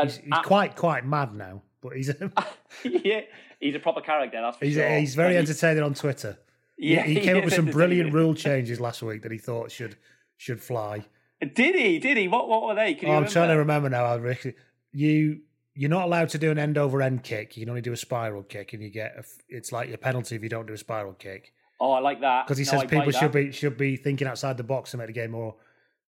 [0.00, 2.32] He's, he's a- quite quite mad now, but he's a,
[2.84, 3.20] yeah,
[3.60, 4.40] he's a proper character.
[4.40, 4.98] That's for he's, sure.
[4.98, 6.38] he's very And he- entertaining on Twitter.
[6.78, 9.70] Yeah, he, he came up with some brilliant rule changes last week that he thought
[9.70, 9.96] should
[10.36, 11.04] should fly.
[11.40, 11.98] Did he?
[11.98, 12.28] Did he?
[12.28, 12.94] What What were they?
[12.94, 13.90] Can Oh, you I'm trying to remember?
[13.90, 14.16] now.
[14.16, 14.54] Really,
[14.92, 15.40] you
[15.74, 17.56] you're not allowed to do an end over end kick.
[17.56, 20.36] You can only do a spiral kick, and you get a, it's like your penalty
[20.36, 21.52] if you don't do a spiral kick.
[21.80, 24.28] Oh, I like that Because he No, says I people should be should be thinking
[24.28, 25.56] outside the box to make the game more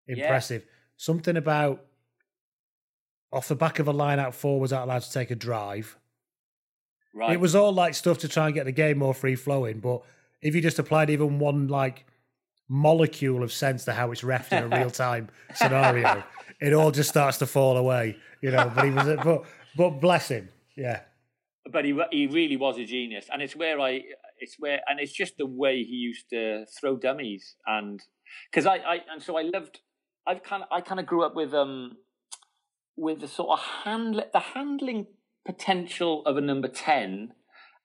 [0.07, 0.17] Yeah.
[0.25, 0.64] impressive.
[0.97, 1.85] Something about
[3.33, 5.97] off the back of a line out forwards aren't allowed to take a drive.
[7.14, 7.33] right.
[7.33, 9.81] It was all like stuff to try and get the game more free flowing.
[9.81, 10.03] But
[10.40, 12.07] if you just applied even one like
[12.69, 16.23] molecule of sense to how it's ref in a real time scenario,
[16.61, 18.17] it all just starts to fall away.
[18.40, 18.71] You know.
[18.75, 19.45] But he was, but
[19.77, 20.49] but bless him.
[20.77, 21.01] Yeah.
[21.73, 24.03] but he he really was a genius, and it's where I
[24.38, 28.01] it's where and it's just the way he used to throw dummies and
[28.51, 29.81] because I, I and so I loved
[30.27, 31.99] I've kind of I kind of grew up with um
[32.97, 35.07] with the sort of hand the handling
[35.47, 37.33] potential of a number ten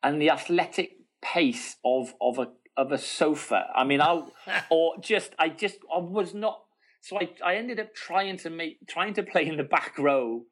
[0.04, 2.48] and the athletic pace of of a
[2.78, 3.66] of a sofa.
[3.76, 4.24] I mean, I
[4.70, 6.62] or just I just I was not.
[7.02, 10.44] So I I ended up trying to make trying to play in the back row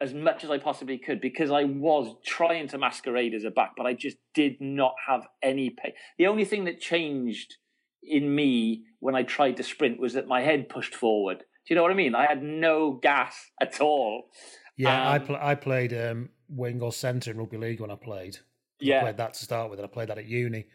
[0.00, 3.72] as much as I possibly could because I was trying to masquerade as a back,
[3.76, 5.94] but I just did not have any pace.
[6.18, 7.56] The only thing that changed
[8.02, 11.38] in me when I tried to sprint was that my head pushed forward.
[11.38, 12.14] Do you know what I mean?
[12.14, 14.30] I had no gas at all.
[14.76, 17.96] Yeah, Um, I pl- I played um, wing or centre in rugby league when I
[17.96, 18.36] played.
[18.36, 19.00] I Yeah.
[19.00, 20.66] played that to start with, and I played that at uni.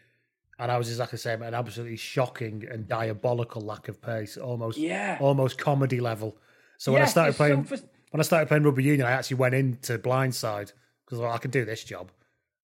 [0.58, 4.78] And I was exactly the same, an absolutely shocking and diabolical lack of pace, almost
[4.78, 5.18] Yeah.
[5.20, 6.36] almost comedy level.
[6.78, 7.64] So when I started it's so playing
[8.10, 10.72] when I started playing rugby union, I actually went into blindside
[11.04, 12.12] because well, I can do this job.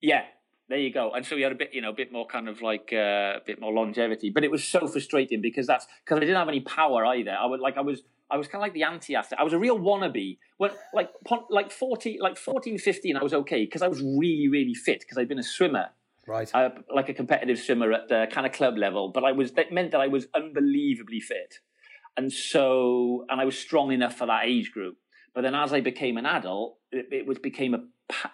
[0.00, 0.24] Yeah,
[0.70, 1.10] there you go.
[1.10, 3.38] And so we had a bit, you know, a bit more kind of like uh,
[3.38, 4.30] a bit more longevity.
[4.30, 7.32] But it was so frustrating because that's because I didn't have any power either.
[7.32, 9.38] I was like I was I was kind of like the anti-athlete.
[9.38, 10.38] I was a real wannabe.
[10.58, 11.10] When like
[11.50, 15.18] like 14, like 14, 15, I was okay because I was really really fit because
[15.18, 15.86] I'd been a swimmer.
[16.26, 16.48] Right.
[16.54, 19.72] uh, like a competitive swimmer at the kind of club level, but I was that
[19.72, 21.58] meant that I was unbelievably fit,
[22.16, 24.98] and so and I was strong enough for that age group.
[25.34, 27.78] But then as I became an adult, it, it was became a,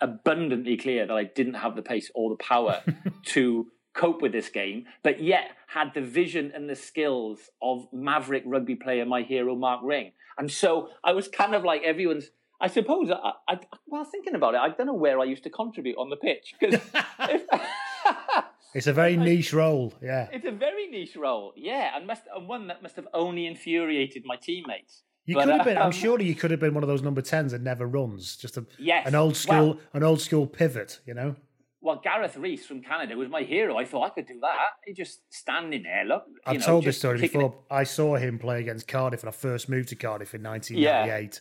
[0.00, 2.82] abundantly clear that I didn't have the pace or the power
[3.26, 8.42] to cope with this game, but yet had the vision and the skills of maverick
[8.46, 10.12] rugby player, my hero Mark Ring.
[10.38, 12.30] And so I was kind of like everyone's.
[12.58, 15.50] I suppose, I, I, well, thinking about it, I don't know where I used to
[15.50, 16.80] contribute on the pitch because
[18.76, 19.94] It's a very niche role.
[20.02, 20.28] Yeah.
[20.30, 24.24] It's a very niche role, yeah, and must and one that must have only infuriated
[24.26, 25.02] my teammates.
[25.26, 25.76] You But, could have been.
[25.76, 28.36] um, I'm sure you could have been one of those number tens that never runs.
[28.36, 31.00] Just a Yes, an old school, well- an old school pivot.
[31.06, 31.36] You know.
[31.82, 33.76] Well, Gareth Rees from Canada was my hero.
[33.76, 34.56] I thought I could do that.
[34.84, 36.24] He just standing there, look.
[36.28, 37.44] you I've know, told this story kicking it.
[37.44, 37.62] before.
[37.70, 41.40] I saw him play against Cardiff when I first moved to Cardiff in 1998,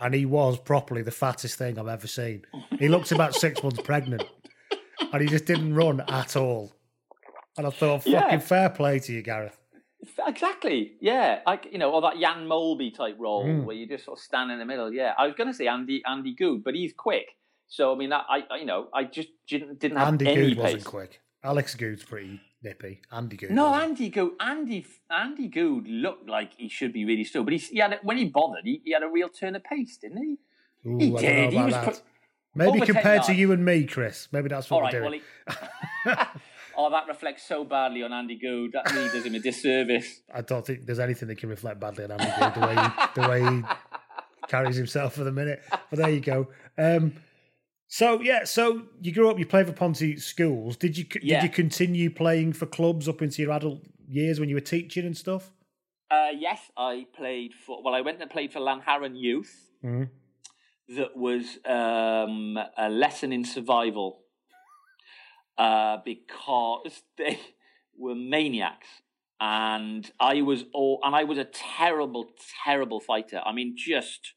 [0.00, 2.42] and he was properly the fattest thing I've ever seen.
[2.78, 4.24] He looked about six months pregnant,
[5.12, 6.72] and he just didn't run at all.
[7.56, 8.38] And I thought, fucking Yeah.
[8.38, 9.57] fair play to you, Gareth.
[10.26, 11.40] Exactly, yeah.
[11.46, 13.64] Like you know, or that Jan Molby type role Mm.
[13.64, 14.92] where you just sort of stand in the middle.
[14.92, 17.26] Yeah, I was going to say Andy Andy Goode, but he's quick.
[17.66, 20.56] So I mean, I, I you know, I just didn't didn't have Andy any Good
[20.56, 20.62] pace.
[20.64, 21.20] wasn't quick.
[21.44, 23.00] Alex Goode's pretty nippy.
[23.12, 23.50] Andy Goode.
[23.50, 23.74] No.
[23.74, 24.32] Andy Goode.
[24.40, 28.00] Andy Andy Goode looked like he should be really slow, but he, he had a-
[28.02, 30.38] when he bothered, he, he had a real turn of pace, didn't he?
[30.88, 31.52] Ooh, he I did.
[31.52, 31.94] He was pro-
[32.54, 34.28] Maybe over 10 compared to you and me, Chris.
[34.32, 35.10] Maybe that's what All we're right.
[35.10, 35.20] doing.
[36.06, 36.38] Well, he...
[36.78, 38.72] oh, that reflects so badly on Andy Goode.
[38.72, 40.20] That really does him a disservice.
[40.34, 43.20] I don't think there's anything that can reflect badly on Andy Goode the way he,
[43.20, 43.62] the way he
[44.48, 45.62] carries himself for the minute.
[45.90, 46.48] But there you go.
[46.78, 47.14] Um,
[47.88, 50.76] so yeah, so you grew up, you played for Ponty schools.
[50.76, 51.40] Did you Yeah.
[51.40, 55.04] did you continue playing for clubs up into your adult years when you were teaching
[55.06, 55.50] and stuff?
[56.10, 57.82] Uh, yes, I played for.
[57.82, 59.70] Well, I went and played for Llanharan Youth.
[59.84, 60.08] Mhm.
[60.96, 64.20] That was um, a lesson in survival.
[65.58, 67.38] Uh, because they
[67.98, 68.86] were maniacs,
[69.40, 72.26] and I was all, and I was a terrible,
[72.64, 73.40] terrible fighter.
[73.44, 74.34] I mean, just,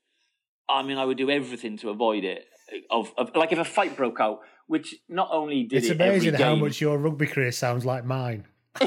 [0.67, 2.45] I mean, I would do everything to avoid it.
[2.89, 6.15] Of, of like if a fight broke out, which not only did it's it every
[6.29, 8.45] amazing how much your rugby career sounds like mine.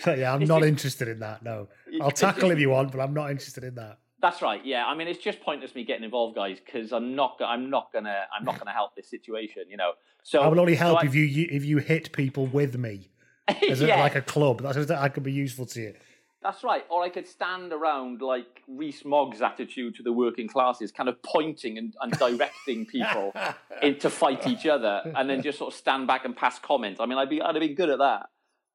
[0.00, 1.42] so yeah, I'm It's not just- interested in that.
[1.42, 1.68] No,
[2.02, 3.98] I'll tackle if you want, but I'm not interested in that.
[4.20, 4.64] That's right.
[4.64, 7.40] Yeah, I mean, it's just pointless me getting involved, guys, because I'm not.
[7.44, 8.24] I'm not gonna.
[8.36, 9.62] I'm not gonna help this situation.
[9.68, 9.92] You know.
[10.24, 13.10] So I will only help I- if you you- if you hit people with me
[13.70, 14.60] as a, like a club.
[14.62, 15.94] That's I could be useful to you.
[16.42, 16.84] that's right.
[16.90, 21.20] Or I could stand around like Rees Mogg's attitude to the working classes, kind of
[21.22, 23.32] pointing and, and directing people
[23.82, 27.00] in, to fight each other, and then just sort of stand back and pass comments.
[27.00, 27.40] I mean, I'd be.
[27.40, 28.26] I'd have been good at that.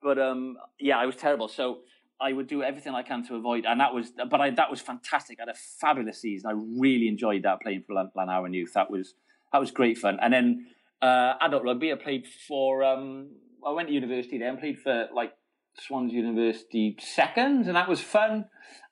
[0.02, 1.48] But um, yeah, I was terrible.
[1.48, 1.80] So
[2.22, 4.12] I would do everything I can to avoid, and that was.
[4.30, 5.40] But I, that was fantastic.
[5.40, 6.50] I had a fabulous season.
[6.50, 8.74] I really enjoyed that playing for Lan- Youth.
[8.74, 9.16] That was
[9.52, 10.18] that was great fun.
[10.22, 10.68] And then
[11.02, 12.84] uh, adult rugby, I played for.
[12.84, 13.30] Um,
[13.66, 15.34] I went to university there and played for like
[15.80, 18.46] Swansea University seconds, and that was fun.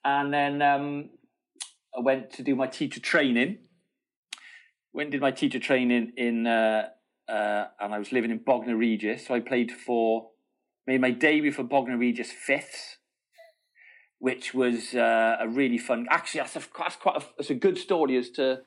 [0.04, 1.10] And then um,
[1.96, 3.60] I went to do my teacher training.
[4.92, 6.90] When did my teacher training in, uh,
[7.30, 9.28] uh, and I was living in Bognor Regis.
[9.28, 10.32] So I played for,
[10.86, 12.98] made my debut for Bognor Regis fifths,
[14.22, 16.06] which was uh, a really fun.
[16.12, 18.60] Actually, that's, a, that's quite a, that's a good story as to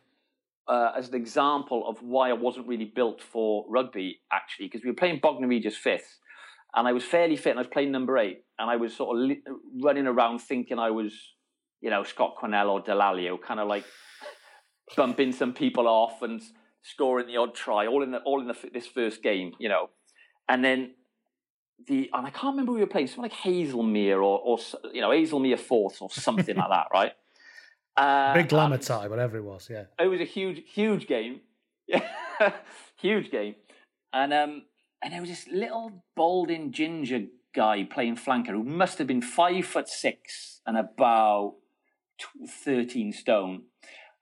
[0.67, 4.21] uh, as an example of why I wasn't really built for rugby.
[4.33, 6.19] Actually, because we were playing Bognor Regis fifth,
[6.75, 9.17] and I was fairly fit, and I was playing number eight, and I was sort
[9.17, 9.43] of li-
[9.81, 11.15] running around thinking I was,
[11.81, 13.85] you know, Scott Quinnell or Dallaglio, kind of like
[14.97, 16.43] bumping some people off and
[16.83, 19.91] scoring the odd try, all in the, all in the, this first game, you know,
[20.49, 20.95] and then
[21.87, 24.59] the and I can't remember who we were playing, something like Haslemere or or
[24.93, 27.13] you know Haslemere Force or something like that, right?
[27.97, 29.69] Uh, Big glamour tie, whatever it was.
[29.71, 31.43] Yeah, it was a huge, huge game.
[31.87, 32.03] Yeah,
[32.97, 33.55] huge game,
[34.13, 34.63] and um,
[35.01, 39.65] and there was this little balding ginger guy playing flanker who must have been five
[39.65, 41.55] foot six and about
[42.65, 43.63] thirteen stone.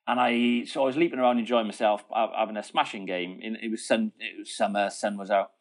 [0.07, 3.39] And I so I was leaping around enjoying myself, having a smashing game.
[3.41, 5.53] It was sun, it was summer, sun was out.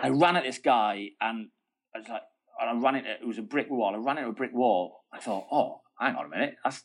[0.00, 1.48] And I ran at this guy, and
[1.94, 2.22] I was like,
[2.60, 3.94] I ran into it was a brick wall.
[3.94, 5.04] I ran into a brick wall.
[5.12, 6.84] I thought, oh, hang on a minute, that's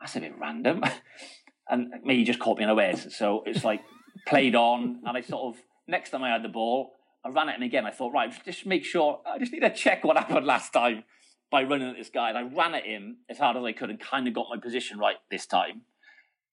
[0.00, 0.82] that's a bit random.
[1.68, 3.16] and me just caught me unawares.
[3.16, 3.82] So it's like
[4.26, 6.92] played on, and I sort of next time I had the ball,
[7.24, 7.86] I ran at him again.
[7.86, 9.20] I thought, right, just make sure.
[9.26, 11.04] I just need to check what happened last time
[11.50, 12.28] by running at this guy.
[12.30, 14.58] And I ran at him as hard as I could and kind of got my
[14.60, 15.82] position right this time.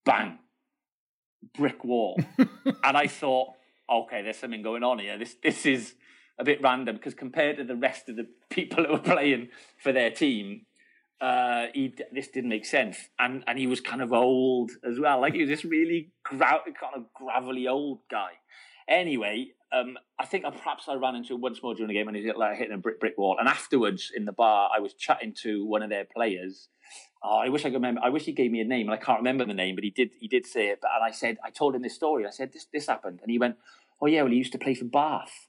[0.06, 0.40] Bang,
[1.56, 3.54] brick wall, and I thought,
[3.90, 5.18] okay, there's something going on here.
[5.18, 5.96] This this is
[6.40, 9.50] a bit random because compared to the rest of the people who were playing
[9.82, 10.66] for their team,
[11.22, 12.98] uh, he, this didn't make sense.
[13.20, 15.22] And and he was kind of old as well.
[15.22, 18.32] Like he was this really gra- kind of gravelly old guy.
[18.88, 22.08] Anyway, um, I think I, perhaps I ran into him once more during the game
[22.08, 23.38] and he's like hitting a brick brick wall.
[23.40, 26.68] And afterwards in the bar, I was chatting to one of their players.
[27.24, 28.02] Oh, I wish I could remember.
[28.04, 29.92] I wish he gave me a name, and I can't remember the name, but he
[29.92, 30.12] did.
[30.20, 30.80] He did say it.
[30.82, 32.26] But and I said, I told him this story.
[32.26, 33.56] I said, this this happened, and he went,
[34.02, 35.48] Oh yeah, well he used to play for Bath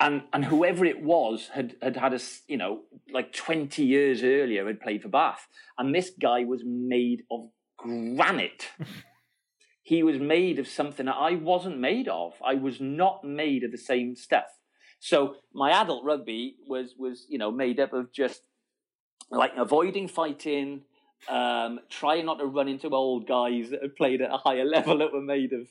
[0.00, 2.80] and and whoever it was had had had a you know
[3.12, 5.46] like 20 years earlier had played for Bath
[5.78, 8.68] and this guy was made of granite
[9.82, 13.72] he was made of something that I wasn't made of I was not made of
[13.72, 14.58] the same stuff
[14.98, 18.42] so my adult rugby was was you know made up of just
[19.30, 20.82] like avoiding fighting
[21.28, 24.98] um, trying not to run into old guys that had played at a higher level
[24.98, 25.68] that were made of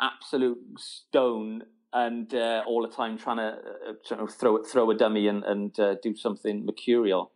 [0.00, 4.94] absolute stone and uh, all the time trying to uh, sort of throw throw a
[4.94, 7.32] dummy and, and uh, do something mercurial.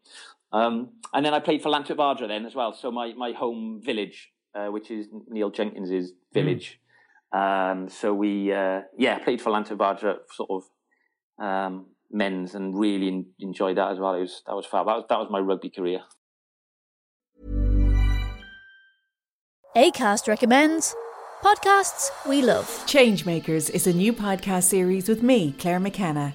[0.53, 2.73] Um, and then I played for Llantwit then as well.
[2.73, 6.81] So my, my home village, uh, which is Neil Jenkins's village.
[7.35, 7.73] Mm.
[7.73, 13.27] Um, so we uh, yeah played for Llantwit sort of um, men's and really in,
[13.39, 14.15] enjoyed that as well.
[14.15, 14.87] It was that was fab.
[14.87, 16.01] That was that was my rugby career.
[19.77, 20.95] Acast recommends
[21.43, 22.67] Podcasts we love.
[22.87, 26.35] Changemakers is a new podcast series with me, Claire McKenna,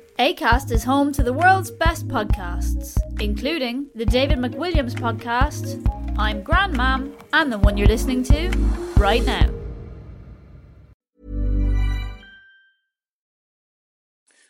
[0.21, 5.83] ACAST is home to the world's best podcasts, including the David McWilliams podcast,
[6.15, 8.49] I'm Grandmam, and the one you're listening to
[8.97, 9.49] right now.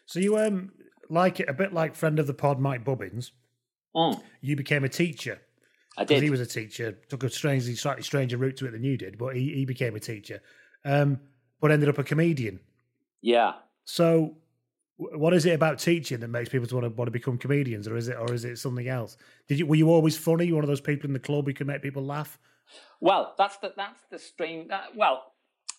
[0.06, 0.74] So you um
[1.10, 3.32] like it a bit like friend of the pod Mike Bubbins.
[3.96, 4.22] Mm.
[4.42, 5.40] You became a teacher.
[5.98, 6.22] I did.
[6.22, 7.00] He was a teacher.
[7.08, 9.96] Took a strangely, slightly stranger route to it than you did, but he, he became
[9.96, 10.42] a teacher.
[10.84, 11.22] Um,
[11.62, 12.60] but ended up a comedian.
[13.22, 13.54] Yeah.
[13.86, 14.36] So,
[15.02, 17.98] what is it about teaching that makes people want to want to become comedians, or
[17.98, 19.18] is it, or is it something else?
[19.48, 20.46] Did you were you always funny?
[20.46, 22.38] You one of those people in the club who can make people laugh?
[23.00, 24.70] Well, that's the that's the strange.
[24.70, 25.24] That, well,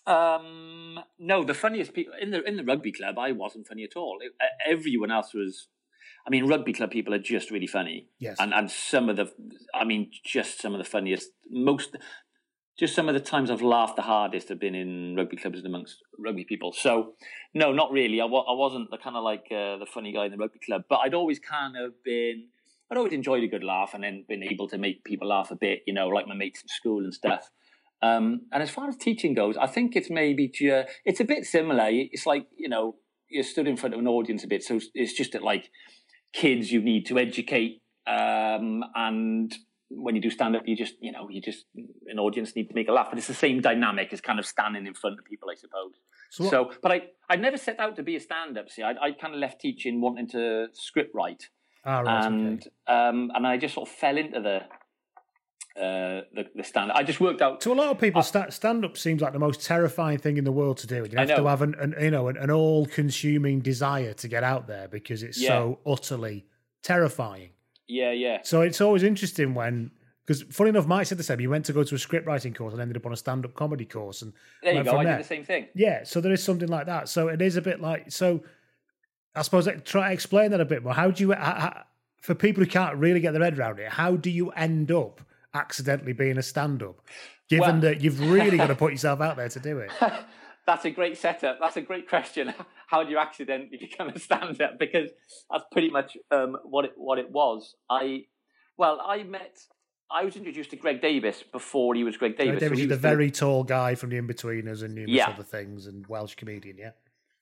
[0.05, 3.95] um, no, the funniest people in the in the rugby club, I wasn't funny at
[3.95, 4.17] all.
[4.21, 4.33] It,
[4.67, 5.67] everyone else was
[6.25, 8.07] I mean, rugby club people are just really funny.
[8.19, 8.37] Yes.
[8.39, 9.31] And and some of the,
[9.73, 11.97] I mean, just some of the funniest, most,
[12.77, 15.67] just some of the times I've laughed the hardest have been in rugby clubs and
[15.67, 16.73] amongst rugby people.
[16.73, 17.13] So,
[17.53, 18.19] no, not really.
[18.19, 20.83] I, I wasn't the kind of like uh, the funny guy in the rugby club,
[20.89, 22.47] but I'd always kind of been,
[22.91, 25.55] I'd always enjoyed a good laugh and then been able to make people laugh a
[25.55, 27.49] bit, you know, like my mates at school and stuff.
[28.01, 30.51] Um, and as far as teaching goes, I think it's maybe
[31.05, 31.87] it's a bit similar.
[31.89, 32.95] It's like, you know,
[33.29, 34.63] you're stood in front of an audience a bit.
[34.63, 35.69] So it's just that like,
[36.33, 39.53] kids you need to educate um, and
[39.95, 41.65] when you do stand up you just you know you just
[42.07, 44.45] an audience need to make a laugh but it's the same dynamic as kind of
[44.45, 45.93] standing in front of people i suppose
[46.29, 49.11] so, so but i i never set out to be a stand-up see i, I
[49.11, 51.49] kind of left teaching wanting to script write
[51.85, 52.69] ah, right, and okay.
[52.87, 54.61] um and i just sort of fell into the
[55.75, 56.91] uh, the, the stand.
[56.91, 57.59] I just worked out.
[57.61, 60.43] To a lot of people, uh, stand up seems like the most terrifying thing in
[60.43, 61.07] the world to do.
[61.09, 64.43] You have to have an, an you know an, an all consuming desire to get
[64.43, 65.49] out there because it's yeah.
[65.49, 66.45] so utterly
[66.83, 67.49] terrifying.
[67.87, 68.39] Yeah, yeah.
[68.43, 69.91] So it's always interesting when
[70.25, 71.39] because funny enough, Mike said the same.
[71.39, 73.45] He went to go to a script writing course and ended up on a stand
[73.45, 74.21] up comedy course.
[74.21, 74.97] And there you go.
[74.97, 75.17] I there.
[75.17, 75.67] did the same thing.
[75.75, 77.09] Yeah, so there is something like that.
[77.09, 78.41] So it is a bit like so.
[79.35, 80.93] I suppose try to explain that a bit more.
[80.93, 81.83] How do you how,
[82.21, 85.21] for people who can't really get their head around it, how do you end up
[85.53, 87.01] accidentally being a stand-up,
[87.49, 89.91] given Well- that you've really got to put yourself out there to do it?
[90.65, 91.59] That's a great setup.
[91.59, 92.53] That's a great question.
[92.87, 94.79] How do you accidentally become a stand-up?
[94.79, 95.09] Because
[95.51, 97.75] that's pretty much um, what it what it was.
[97.89, 98.25] I
[98.77, 99.57] well, I met.
[100.11, 102.51] I was introduced to Greg Davies before he was Greg Davies.
[102.51, 105.29] Greg Davies he is the was very tall guy from the Inbetweeners and numerous Yeah.
[105.29, 106.77] other things, and Welsh comedian.
[106.77, 106.91] Yeah,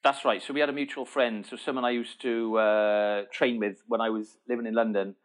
[0.04, 0.42] That's right.
[0.42, 1.46] So we had a mutual friend.
[1.46, 5.16] So someone I used to uh, train with when I was living in London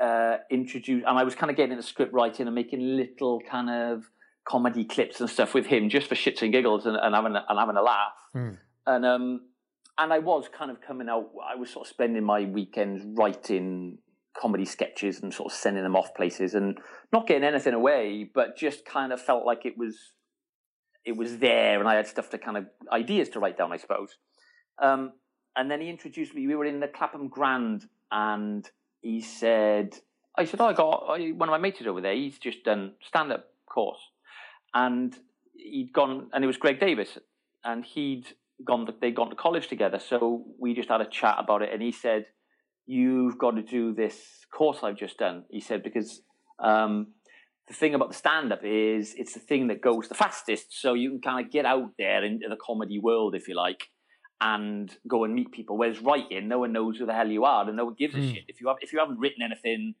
[0.00, 3.68] uh, introduced, and I was kind of getting into script writing and making little kind
[3.68, 4.04] of
[4.44, 7.44] comedy clips and stuff with him just for shits and giggles and, and having a,
[7.48, 8.12] and having a laugh.
[8.86, 9.40] And um,
[9.98, 11.30] and I was kind of coming out.
[11.48, 13.98] I was sort of spending my weekends writing
[14.34, 16.78] comedy sketches and sort of sending them off places and
[17.12, 19.96] not getting anything away, but just kind of felt like it was
[21.04, 23.76] it was there, and I had stuff to kind of ideas to write down, I
[23.76, 24.16] suppose.
[24.80, 25.12] Um,
[25.54, 26.46] and then he introduced me.
[26.46, 28.68] We were in the Clapham Grand, and
[29.00, 29.96] he said,
[30.36, 32.14] "I said, oh, I got I, one of my mates is over there.
[32.14, 34.10] He's just done stand up course,
[34.74, 35.16] and
[35.54, 37.18] he'd gone, and it was Greg Davies,
[37.64, 38.26] and he'd
[38.64, 38.86] gone.
[38.86, 41.70] To, they'd gone to college together, so we just had a chat about it.
[41.72, 42.26] And he said,
[42.86, 44.16] "You've got to do this
[44.56, 46.22] course I've just done." He said because.
[46.58, 47.14] Um,
[47.68, 50.80] the thing about the stand up is it's the thing that goes the fastest.
[50.80, 53.88] So you can kind of get out there into the comedy world, if you like,
[54.40, 55.78] and go and meet people.
[55.78, 58.18] Whereas writing, no one knows who the hell you are and no one gives a
[58.18, 58.34] Mm.
[58.34, 58.44] shit.
[58.48, 59.94] If you have, if you haven't written anything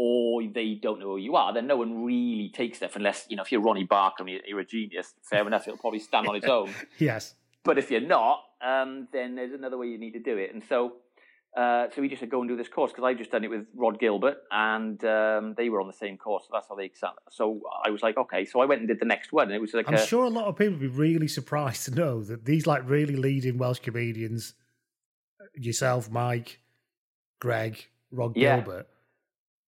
[0.00, 3.34] or they don't know who you are, then no one really takes stuff unless, you
[3.36, 6.36] know, if you're Ronnie Barker and you're, a genius, fair enough, it'll probably stand on
[6.36, 6.72] its own.
[6.98, 7.34] yes.
[7.64, 10.54] But if you're not, um, then there's another way you need to do it.
[10.54, 10.92] And so,
[11.56, 13.50] uh, so we just said go and do this course because I've just done it
[13.50, 16.44] with Rhod Gilbert, and um, they were on the same course.
[16.44, 17.18] So that's how they examined.
[17.30, 18.44] So I was like, okay.
[18.44, 20.26] So I went and did the next one, and it was like I'm a, sure
[20.26, 23.58] a lot of people would be really surprised to know that these like really leading
[23.58, 24.54] Welsh comedians,
[25.56, 26.60] yourself, Mike,
[27.40, 28.56] Greg, Rhod Yeah.
[28.60, 28.86] Gilbert,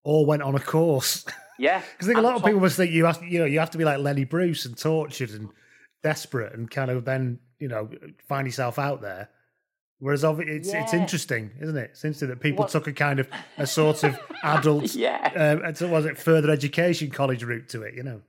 [0.08, 1.26] all went on a course.
[1.60, 1.82] yeah.
[1.92, 3.72] Because I think a lot of people must think you have, you know, you have
[3.72, 5.50] to be like Lenny Bruce and tortured and
[6.04, 7.90] desperate and kind of then, you know,
[8.28, 9.30] find yourself out there.
[10.00, 11.90] Whereas it's it's interesting, isn't it?
[11.92, 13.28] It's interesting that people Well- took a kind of
[13.58, 15.60] a sort of adult, Yeah.
[15.66, 17.96] Um, so was it further education college route to it?
[17.96, 18.22] You know,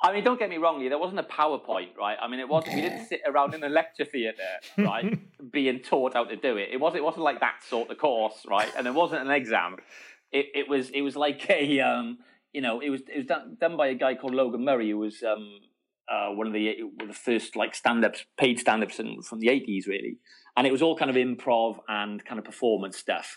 [0.00, 0.88] I mean, don't get me wrong, Lee.
[0.88, 2.16] There wasn't a PowerPoint, right?
[2.20, 2.76] I mean, it wasn't.
[2.76, 5.18] We didn't sit around in a lecture theatre, right,
[5.50, 6.68] being taught how to do it.
[6.72, 6.98] It wasn't.
[6.98, 8.70] It wasn't like that sort of course, right?
[8.76, 9.78] And there wasn't an exam.
[10.32, 10.90] It, it was.
[10.90, 11.80] It was like a.
[11.80, 12.18] Um,
[12.52, 13.02] you know, it was.
[13.02, 15.60] It was done, done by a guy called Logan Murray, who was um,
[16.10, 19.86] uh, one of the one of the first like stand-ups, paid stand-ups from the eighties,
[19.86, 20.18] really.
[20.56, 23.36] And it was all kind of improv and kind of performance stuff.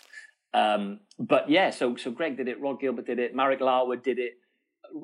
[0.54, 4.18] Um, but yeah, so so Greg did it, Rhod Gilbert did it, Marek Larwood did
[4.18, 4.32] it,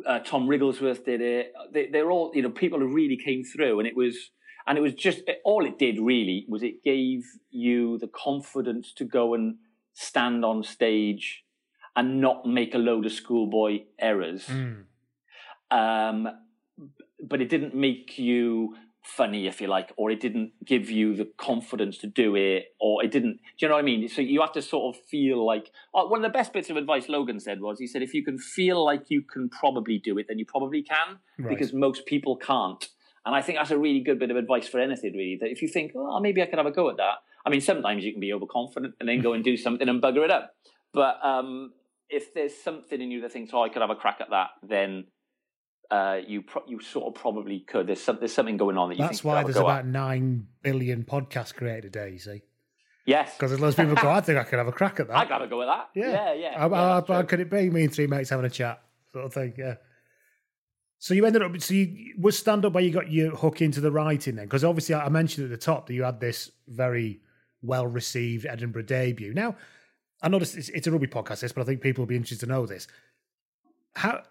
[0.07, 1.53] uh, Tom Wrigglesworth did it.
[1.73, 4.31] They, they're all, you know, people who really came through, and it was,
[4.67, 9.05] and it was just all it did really was it gave you the confidence to
[9.05, 9.57] go and
[9.93, 11.45] stand on stage
[11.97, 14.49] and not make a load of schoolboy errors.
[15.71, 16.29] Um,
[17.23, 21.29] but it didn't make you funny, if you like, or it didn't give you the
[21.39, 23.39] confidence to do it, or it didn't.
[23.59, 24.09] Do you know what I mean?
[24.09, 25.71] So you have to sort of feel like.
[25.95, 28.25] Oh, one of the best bits of advice Logan said was he said, if you
[28.25, 31.49] can feel like you can probably do it, then you probably can, Right.
[31.49, 32.89] because most people can't.
[33.25, 35.39] And I think that's a really good bit of advice for anything, really.
[35.41, 37.15] That if you think, oh, maybe I could have a go at that.
[37.45, 40.25] I mean, sometimes you can be overconfident and then go and do something and bugger
[40.25, 40.55] it up.
[40.93, 41.73] But um,
[42.09, 44.51] if there's something in you that thinks, oh, I could have a crack at that,
[44.63, 45.07] then
[45.91, 47.87] uh, you pro- you sort of probably could.
[47.87, 49.81] There's some, there's something going on that you that's think you could why there's about
[49.81, 49.87] at.
[49.87, 52.13] nine billion podcasts created a day.
[52.13, 52.43] You see,
[53.07, 55.07] Yes, because there's loads of people go, I think I could have a crack at
[55.09, 55.17] that.
[55.17, 55.91] I have a go at that.
[55.95, 56.59] Yeah, yeah.
[56.59, 57.71] How, yeah, how that's could it be?
[57.71, 58.83] Me and three mates having a chat,
[59.13, 59.55] sort of thing.
[59.57, 59.75] Yeah.
[60.99, 61.61] So you ended up.
[61.61, 64.65] So you was stand up where you got your hook into the writing then, because
[64.65, 67.21] obviously I mentioned at the top that you had this very
[67.63, 69.33] well received Edinburgh debut.
[69.33, 69.57] Now
[70.27, 72.41] I know it's, it's a rugby podcast, this, but I think people will be interested
[72.41, 72.89] to know this.
[73.95, 74.25] How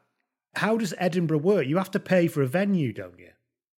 [0.54, 1.68] how does Edinburgh work?
[1.68, 3.30] You have to pay for a venue, don't you?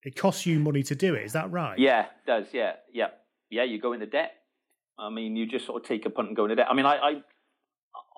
[0.03, 1.26] It costs you money to do it.
[1.26, 1.78] Is that right?
[1.78, 2.47] Yeah, it does.
[2.53, 3.09] Yeah, yeah,
[3.51, 3.65] yeah.
[3.65, 4.32] You go into debt.
[4.97, 6.65] I mean, you just sort of take a punt and go into debt.
[6.68, 7.22] I mean, I, I,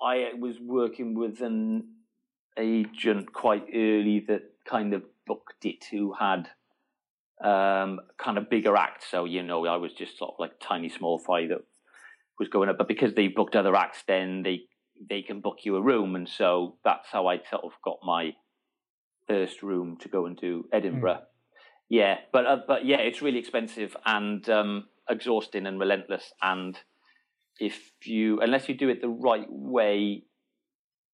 [0.02, 1.84] I was working with an
[2.58, 6.48] agent quite early that kind of booked it, who had
[7.44, 9.10] um, kind of bigger acts.
[9.10, 11.64] So you know, I was just sort of like tiny small fry that
[12.40, 12.78] was going up.
[12.78, 14.62] But because they booked other acts, then they
[15.08, 18.32] they can book you a room, and so that's how I sort of got my
[19.28, 21.20] first room to go and do Edinburgh.
[21.88, 26.32] Yeah, but uh, but yeah, it's really expensive and um, exhausting and relentless.
[26.42, 26.76] And
[27.58, 30.24] if you, unless you do it the right way,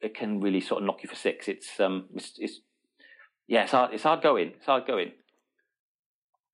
[0.01, 1.49] it can really sort of knock you for six.
[1.49, 2.61] It's um, it's, it's
[3.47, 3.95] yeah, it's hard.
[3.95, 4.49] It's hard going.
[4.57, 5.13] It's hard going.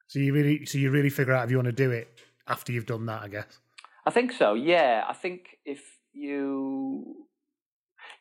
[0.06, 2.70] So you really, so you really figure out if you want to do it after
[2.70, 3.58] you've done that, I guess.
[4.06, 4.54] I think so.
[4.54, 5.82] Yeah, I think if
[6.12, 7.26] you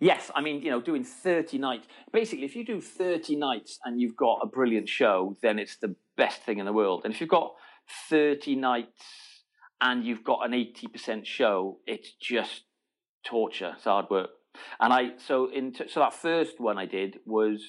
[0.01, 1.87] Yes, I mean, you know, doing 30 nights.
[2.11, 5.95] Basically, if you do 30 nights and you've got a brilliant show, then it's the
[6.17, 7.01] best thing in the world.
[7.03, 7.53] And if you've got
[8.09, 9.03] 30 nights
[9.79, 12.63] and you've got an 80% show, it's just
[13.23, 13.73] torture.
[13.75, 14.31] It's hard work.
[14.79, 17.63] And I, so in, so that first one I did was,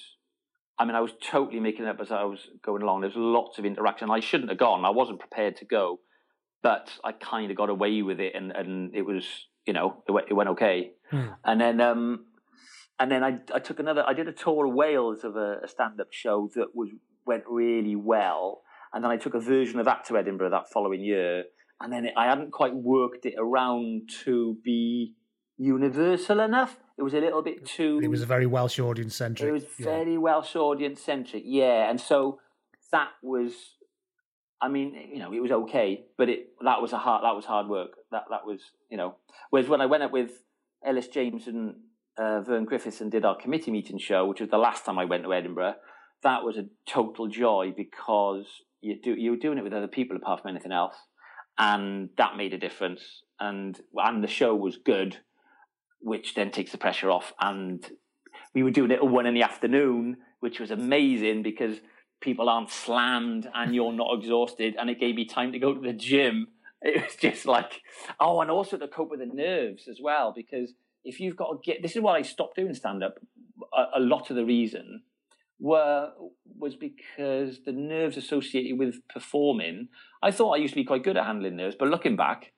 [0.79, 3.01] I mean, I was totally making it up as I was going along.
[3.01, 4.09] There's lots of interaction.
[4.09, 4.85] I shouldn't have gone.
[4.85, 5.99] I wasn't prepared to go,
[6.63, 9.25] but I kind of got away with it and, and it was,
[9.67, 10.93] you know, it went, it went okay.
[11.11, 11.27] Hmm.
[11.45, 12.25] And then, um,
[12.99, 14.03] and then I, I took another.
[14.07, 16.89] I did a tour of Wales of a, a stand-up show that was
[17.25, 18.63] went really well.
[18.93, 21.45] And then I took a version of that to Edinburgh that following year.
[21.81, 25.15] And then it, I hadn't quite worked it around to be
[25.57, 26.77] universal enough.
[26.97, 27.99] It was a little bit too.
[28.03, 29.49] It was a very Welsh audience centric.
[29.49, 31.89] It was very Welsh audience centric, yeah.
[31.89, 32.39] And so
[32.91, 33.53] that was,
[34.63, 37.43] I mean, you know, it was okay, but it that was a hard that was
[37.43, 37.91] hard work.
[38.11, 39.15] That that was, you know.
[39.49, 40.31] Whereas when I went up with
[40.85, 41.75] Elis James and
[42.17, 45.03] uh, Vern Griffiths and did our committee meeting show, which was the last time I
[45.03, 45.75] went to Edinburgh,
[46.23, 48.45] that was a total joy because
[48.79, 50.95] you do you were doing it with other people apart from anything else,
[51.57, 53.01] and that made a difference.
[53.41, 55.17] And and the show was good,
[55.99, 57.33] which then takes the pressure off.
[57.37, 57.85] And
[58.55, 61.81] we were doing it at one in the afternoon, which was amazing because
[62.23, 65.79] people aren't slammed and you're not exhausted, and it gave me time to go to
[65.81, 66.47] the gym.
[66.81, 67.81] It was just like,
[68.19, 70.73] oh, and also to cope with the nerves as well, because
[71.05, 73.19] if you've got to get, this is why I stopped doing stand up.
[73.73, 75.03] A, a lot of the reason
[75.59, 76.11] were
[76.57, 79.87] was because the nerves associated with performing.
[80.21, 82.51] I thought I used to be quite good at handling nerves, but looking back,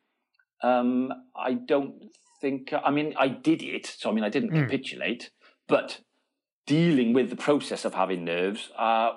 [0.64, 1.96] um, I don't
[2.42, 2.74] think.
[2.74, 4.62] I mean, I did it, so I mean, I didn't Hmm.
[4.64, 5.30] capitulate,
[5.68, 6.00] but
[6.66, 9.12] dealing with the process of having nerves, uh,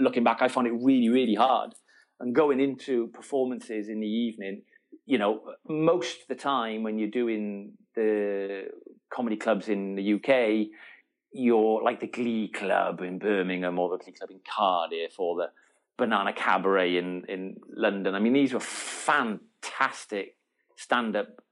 [0.00, 1.74] looking back, I found it really, really hard.
[2.20, 4.62] And going into performances in the evening,
[5.06, 8.64] you know, most of the time when you're doing the
[9.10, 10.68] comedy clubs in the UK,
[11.32, 15.50] you're like the Glee Club in Birmingham or the Glee Club in Cardiff or the
[15.96, 18.14] Banana Cabaret in, in London.
[18.14, 20.36] I mean, these were fantastic
[20.76, 21.42] stand up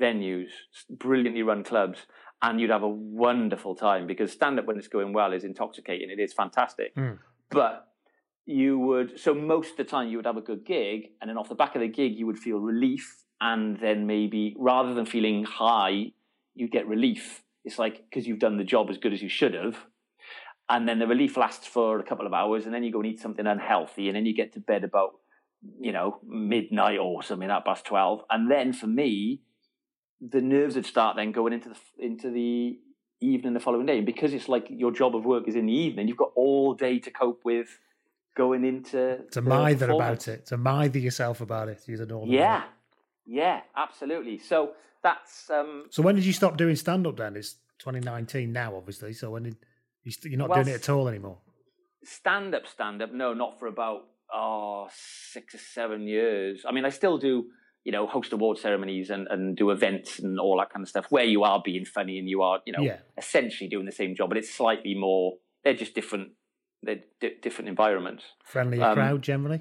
[0.00, 0.48] venues,
[0.88, 1.98] brilliantly run clubs,
[2.42, 6.10] and you'd have a wonderful time because stand up when it's going well is intoxicating.
[6.10, 6.94] It is fantastic.
[6.94, 7.18] Mm.
[7.50, 7.88] But
[8.44, 11.36] you would, so most of the time you would have a good gig, and then
[11.36, 13.22] off the back of the gig, you would feel relief.
[13.40, 16.12] And then maybe rather than feeling high,
[16.54, 17.42] you get relief.
[17.64, 19.76] It's like because you've done the job as good as you should have.
[20.68, 23.06] And then the relief lasts for a couple of hours, and then you go and
[23.06, 25.10] eat something unhealthy, and then you get to bed about,
[25.80, 28.22] you know, midnight or something, at past 12.
[28.30, 29.42] And then for me,
[30.20, 32.78] the nerves would start then going into the into the
[33.20, 33.98] evening the following day.
[33.98, 36.74] And because it's like your job of work is in the evening, you've got all
[36.74, 37.68] day to cope with
[38.36, 41.80] going into To the mither about it, to mither yourself about it.
[41.86, 42.34] Use a normal.
[42.34, 42.64] Yeah,
[43.26, 44.38] yeah, absolutely.
[44.38, 47.36] So that's um, So when did you stop doing stand up then?
[47.36, 49.12] It's 2019 now, obviously.
[49.12, 49.56] So when did
[50.04, 51.38] you st- you're not Well, doing it at all anymore?
[52.04, 53.12] stand up, stand up.
[53.12, 54.02] No, not for about
[54.32, 56.64] oh six or seven years.
[56.68, 57.46] I mean, I still do,
[57.86, 61.06] you know, host award ceremonies and, and do events and all that kind of stuff
[61.10, 62.98] where you are being funny and you are, you know, Yeah.
[63.16, 65.34] essentially doing the same job, but it's slightly more.
[65.62, 66.30] They're just different.
[66.82, 68.24] They're di- different environments.
[68.44, 69.60] Friendly Um, crowd generally.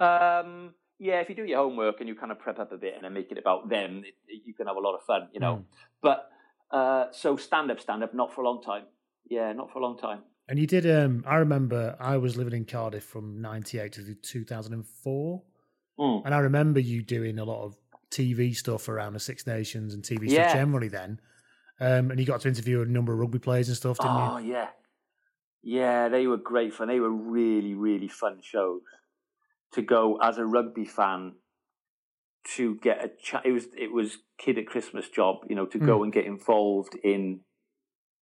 [0.00, 2.94] Um, yeah, if you do your homework and you kind of prep up a bit
[2.94, 5.40] and then make it about them, it, you can have a lot of fun, you
[5.40, 5.56] know.
[5.56, 5.64] Mm.
[6.00, 6.30] But
[6.70, 8.84] uh, so stand up, stand up, not for a long time.
[9.28, 10.20] Yeah, not for a long time.
[10.48, 10.84] And you did.
[10.90, 15.42] Um, I remember I was living in Cardiff from '98 to 2004,
[15.98, 16.22] Mm.
[16.24, 17.76] and I remember you doing a lot of
[18.10, 20.48] TV stuff around the Six Nations and TV Yeah.
[20.48, 20.88] stuff generally.
[20.88, 21.20] Then,
[21.80, 24.38] um, and you got to interview a number of rugby players and stuff, didn't Oh
[24.38, 24.52] you?
[24.52, 24.68] yeah,
[25.62, 26.88] yeah, they were great fun.
[26.88, 28.82] They were really, really fun shows
[29.72, 31.34] to go as a rugby fan
[32.56, 33.08] to get a.
[33.08, 36.04] Ch- it was it was kid at Christmas job, you know, to go Mm.
[36.04, 37.40] and get involved in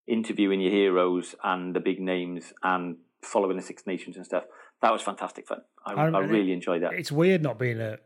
[0.07, 4.45] interviewing your heroes and the big names and following the Six Nations and stuff.
[4.83, 5.61] That was fantastic fun.
[5.85, 6.95] I, I, remember- really enjoyed that.
[6.95, 7.99] It's weird not being a.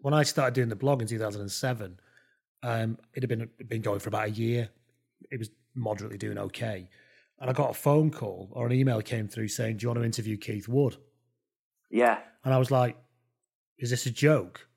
[0.00, 2.00] When I started doing the blog in 2007,
[2.62, 4.68] um, it had been been going for about a year.
[5.30, 6.88] It was moderately doing okay,
[7.38, 10.00] and I got a phone call or an email came through saying, "Do you want
[10.00, 10.96] to interview Keith Wood?"
[11.90, 12.96] Yeah, And I was like,
[13.78, 14.68] "Is this a joke?"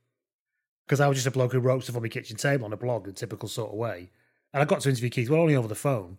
[0.86, 2.78] Because I was just a bloke who wrote stuff on my kitchen table on a
[2.78, 4.12] blog, the typical sort of way.
[4.52, 6.18] And I got to interview Keith Wood only over the phone,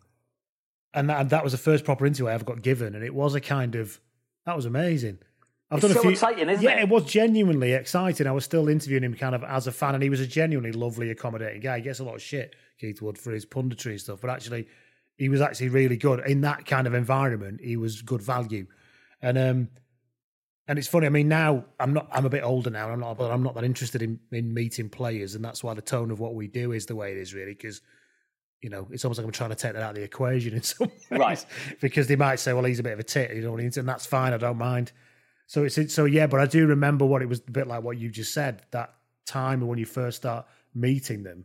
[0.94, 3.34] and that, that was the first proper interview I ever got given, and it was
[3.34, 4.00] a kind of
[4.46, 5.18] that was amazing.
[5.70, 6.82] I've It's done a few, exciting, isn't yeah, it?
[6.82, 8.26] it was genuinely exciting.
[8.26, 10.72] I was still interviewing him kind of as a fan, and he was a genuinely
[10.72, 11.78] lovely, accommodating guy.
[11.78, 14.68] He gets a lot of shit, Keith Wood, for his punditry and stuff, but actually,
[15.16, 17.60] he was actually really good in that kind of environment.
[17.62, 18.66] He was good value,
[19.22, 19.68] and um,
[20.68, 21.06] and it's funny.
[21.06, 22.08] I mean, now I'm not.
[22.12, 22.90] I'm a bit older now.
[22.90, 25.82] I'm not, but I'm not that interested in in meeting players, and that's why the
[25.82, 27.80] tone of what we do is the way it is, really, because
[28.64, 30.62] you know, it's almost like I'm trying to take that out of the equation in
[30.72, 31.20] some ways.
[31.20, 31.46] Right.
[31.82, 34.06] because they might say, well, he's a bit of a tit, you know, and that's
[34.06, 34.32] fine.
[34.32, 34.90] I don't mind.
[35.46, 37.98] So it's so yeah, but I do remember what it was a bit like what
[37.98, 38.94] you just said that
[39.26, 41.44] time when you first start meeting them.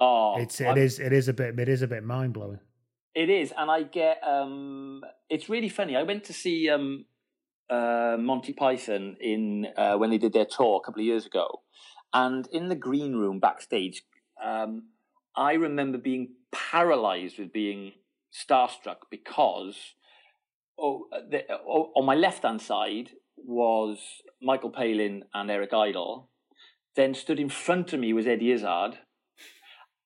[0.00, 2.58] Oh, it's it is it is a bit it is a bit mind blowing.
[3.14, 5.94] It is, and I get um, it's really funny.
[5.94, 7.04] I went to see um,
[7.70, 11.62] uh, Monty Python in uh, when they did their tour a couple of years ago,
[12.12, 14.02] and in the green room backstage,
[14.44, 14.88] um,
[15.36, 17.92] I remember being paralyzed with being
[18.32, 19.76] starstruck because
[20.78, 23.98] oh, the, oh, on my left hand side was
[24.40, 26.28] Michael Palin and Eric Idle.
[26.96, 28.98] Then stood in front of me was Eddie Izzard.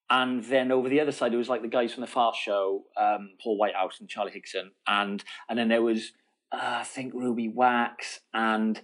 [0.09, 2.85] And then over the other side, it was like the guys from the Fast Show,
[2.97, 6.13] um, Paul Whitehouse and Charlie Higson, and and then there was
[6.51, 8.81] uh, I think Ruby Wax and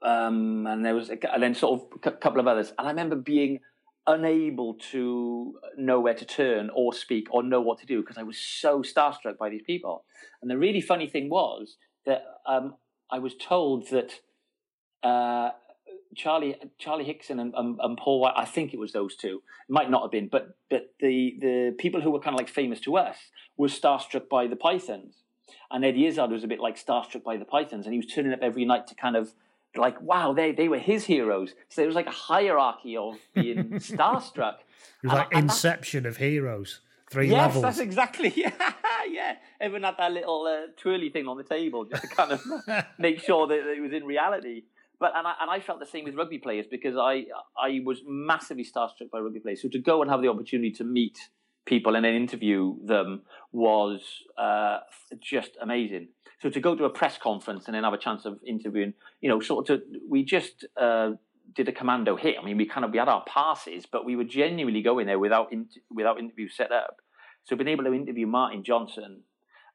[0.00, 2.72] um, and there was a, and then sort of a couple of others.
[2.78, 3.60] And I remember being
[4.06, 8.22] unable to know where to turn or speak or know what to do because I
[8.22, 10.04] was so starstruck by these people.
[10.40, 11.76] And the really funny thing was
[12.06, 12.74] that um,
[13.10, 14.14] I was told that
[15.02, 15.50] uh,
[16.16, 19.42] Charlie Charlie Higson and, and, and, Paul White, I think it was those two.
[19.68, 22.80] Might not have been, but but the the people who were kind of like famous
[22.80, 23.16] to us
[23.56, 25.16] were starstruck by the Pythons.
[25.70, 28.32] And Eddie Izzard was a bit like starstruck by the Pythons, and he was turning
[28.32, 29.32] up every night to kind of
[29.76, 31.54] like, wow, they they were his heroes.
[31.68, 34.56] So there was like a hierarchy of being starstruck.
[35.02, 36.80] It was like and, Inception of heroes.
[37.10, 37.62] Three yes, levels.
[37.62, 38.52] that's exactly yeah,
[39.10, 39.34] yeah.
[39.60, 42.42] Everyone had that little uh, twirly thing on the table just to kind of
[42.98, 44.62] make sure that it was in reality.
[44.98, 47.24] But and I, and I felt the same with rugby players because I
[47.58, 49.60] I was massively starstruck by rugby players.
[49.60, 51.18] So to go and have the opportunity to meet
[51.64, 54.00] people and then interview them was
[54.38, 54.78] uh,
[55.20, 56.08] just amazing.
[56.42, 59.28] So to go to a press conference and then have a chance of interviewing, you
[59.28, 61.12] know, sort of, we just uh,
[61.54, 62.34] did a commando hit.
[62.40, 65.20] I mean, we kind of we had our passes, but we were genuinely going there
[65.20, 66.96] without in, without interview set up.
[67.44, 69.20] So being able to interview Martin Johnson,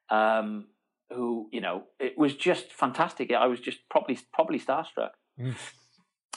[0.10, 0.66] um,
[1.10, 3.32] who you know, it was just fantastic.
[3.32, 5.12] I was just probably probably starstruck.
[5.40, 5.56] Mm.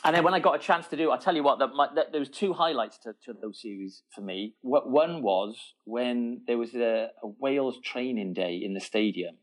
[0.04, 1.88] And then when I got a chance to do, I tell you what, that, my,
[1.94, 4.54] that there was two highlights to, to, those series for me.
[4.62, 9.34] What one was when there was a, a Wales training day in the stadium,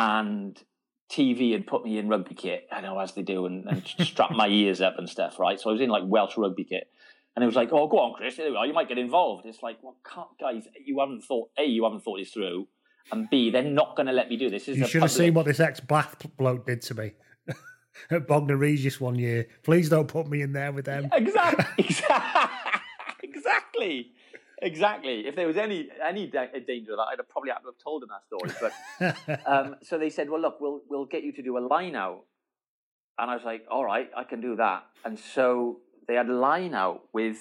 [0.00, 0.62] and
[1.10, 4.34] TV had put me in rugby kit, I know as they do, and, and strapped
[4.34, 5.60] my ears up and stuff, right?
[5.60, 6.88] So I was in like Welsh rugby kit.
[7.36, 9.46] And it was like, oh, go on, Chris, there we are, you might get involved.
[9.46, 9.96] It's like, well,
[10.40, 12.66] guys, you haven't thought, A, you haven't thought this through,
[13.12, 14.66] and B, they're not going to let me do this.
[14.66, 15.02] this you should public...
[15.02, 17.12] have seen what this ex Bath bloke did to me.
[18.10, 19.46] at Bognor Regis one year.
[19.62, 21.08] Please don't put me in there with them.
[21.12, 21.84] Exactly.
[23.22, 24.10] exactly.
[24.62, 25.26] Exactly.
[25.26, 28.24] If there was any any danger of that, I'd have probably have told them that
[28.26, 28.72] story.
[29.30, 31.96] But um, so they said, "Well, look, we'll we'll get you to do a line
[31.96, 32.24] out,"
[33.18, 36.34] and I was like, "All right, I can do that." And so they had a
[36.34, 37.38] line out with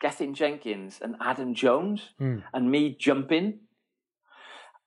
[0.00, 2.42] Gethin Jenkins and Adam Jones, mm.
[2.52, 3.60] and me jumping.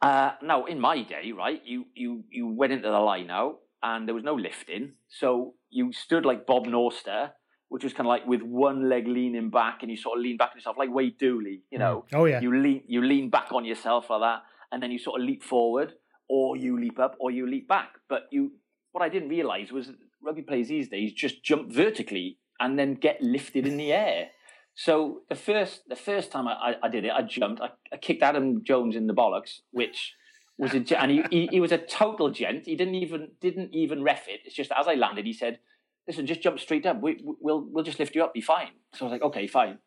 [0.02, 4.08] Uh, now, in my day, right, you you you went into the line out, and
[4.08, 4.94] there was no lifting.
[5.10, 7.32] So you stood like Bob Norster,
[7.72, 10.36] which was kind of like with one leg leaning back, and you sort of lean
[10.36, 12.04] back on yourself, like Wade Dooley, you know.
[12.12, 12.20] Mm.
[12.20, 12.42] Oh yeah.
[12.42, 14.44] You lean you lean back on yourself like that,
[14.74, 15.94] and then you sort of leap forward,
[16.28, 17.92] or you leap up, or you leap back.
[18.10, 18.52] But you,
[18.92, 19.90] what I didn't realise was
[20.22, 24.28] rugby players these days just jump vertically and then get lifted in the air.
[24.76, 27.62] So the first the first time I, I did it, I jumped.
[27.62, 30.14] I, I kicked Adam Jones in the bollocks, which
[30.58, 32.66] was a and he, he, he was a total gent.
[32.66, 34.42] He didn't even didn't even ref it.
[34.44, 35.60] It's just as I landed, he said,
[36.08, 37.02] "Listen, just jump straight up.
[37.02, 38.34] We, will we'll just lift you up.
[38.34, 39.80] Be fine." So I was like, "Okay, fine."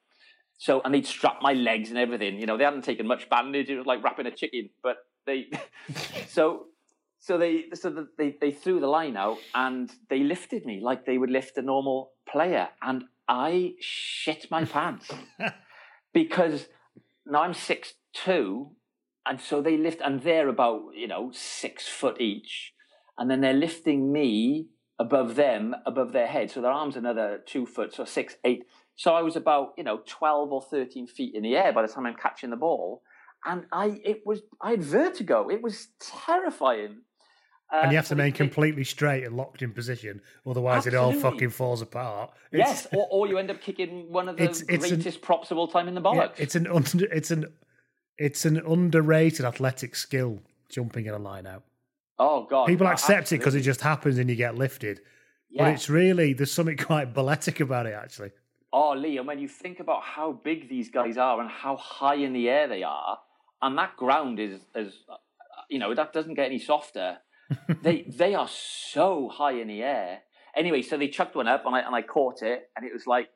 [0.59, 2.39] So and they'd strap my legs and everything.
[2.41, 3.69] You know, they hadn't taken much bandage.
[3.71, 4.97] It was like wrapping a chicken, but
[5.27, 5.47] they
[6.29, 6.67] so
[7.19, 11.19] so they so they they threw the line out and they lifted me like they
[11.19, 15.11] would lift a normal player, and I shit my pants
[16.13, 16.67] because
[17.27, 18.71] now I'm six two
[19.27, 22.73] and so they lift, and they're about you know six foot each,
[23.19, 26.51] and then they're lifting me above them, above their head.
[26.51, 28.65] So their arms another two foot, so six, eight.
[28.97, 31.89] So I was about you know twelve or thirteen feet in the air by the
[31.89, 33.03] time I'm catching the ball,
[33.45, 35.49] and I it was I had vertigo.
[35.49, 37.03] It was terrifying.
[37.73, 40.99] Uh, and you have to remain completely straight and locked in position, otherwise Absolutely.
[40.99, 42.31] it all fucking falls apart.
[42.53, 45.23] It's, yes, or, or, you end up kicking one of the it's, it's greatest an,
[45.23, 46.37] props of all time in the bollocks.
[46.37, 46.67] Yeah, it's an
[47.11, 47.47] it's an
[48.19, 51.65] it's an underrated athletic skill jumping in a line out.
[52.19, 53.37] Oh god, people accept absolutely.
[53.37, 55.01] it because it just happens and you get lifted.
[55.51, 55.65] Yeah.
[55.65, 58.31] But it's really there's something quite balletic about it actually.
[58.73, 62.17] Oh, Lee, and when you think about how big these guys are and how high
[62.17, 63.19] in the air they are,
[63.63, 65.17] and that ground is is uh,
[65.69, 67.19] you know that doesn't get any softer.
[67.83, 70.21] they they are so high in the air.
[70.57, 73.07] Anyway, so they chucked one up and I and I caught it, and it was
[73.07, 73.29] like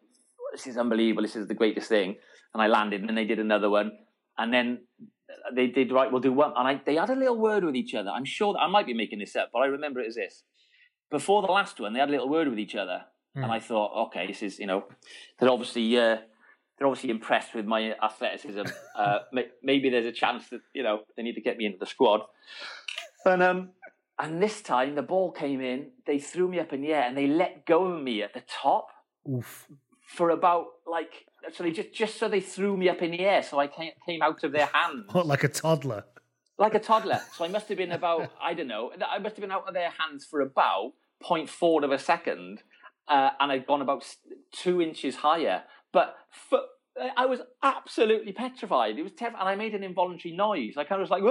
[0.53, 1.22] this is unbelievable.
[1.22, 2.16] This is the greatest thing.
[2.55, 3.93] and I landed, and then they did another one,
[4.39, 4.81] and then
[5.55, 6.11] they did right.
[6.11, 8.11] We'll do one, and I, they had a little word with each other.
[8.11, 10.43] I'm sure that I might be making this up, but I remember it as this.
[11.11, 13.03] Before the last one, they had a little word with each other,
[13.34, 13.45] Hmm.
[13.45, 14.84] and I thought, okay, this is you know,
[15.39, 16.16] they're obviously uh,
[16.78, 18.62] they're obviously impressed with my athleticism.
[18.97, 21.78] uh, may- maybe there's a chance that you know they need to get me into
[21.78, 22.22] the squad.
[23.24, 23.70] And um,
[24.18, 27.16] and this time the ball came in, they threw me up in the air, and
[27.16, 28.89] they let go of me at the top
[29.28, 29.68] Oof.
[30.07, 33.42] for about like so they just just so they threw me up in the air,
[33.42, 36.05] so I came came out of their hands like a toddler.
[36.59, 37.20] like a toddler.
[37.36, 38.92] So I must have been about I don't know.
[39.09, 40.92] I must have been out of their hands for about
[41.22, 42.62] 0.4 of a second,
[43.09, 44.05] uh, and I'd gone about
[44.53, 45.64] two inches higher.
[45.92, 46.61] But for,
[47.16, 48.99] I was absolutely petrified.
[48.99, 50.74] It was terrifying, and I made an involuntary noise.
[50.76, 51.22] I kind of was like,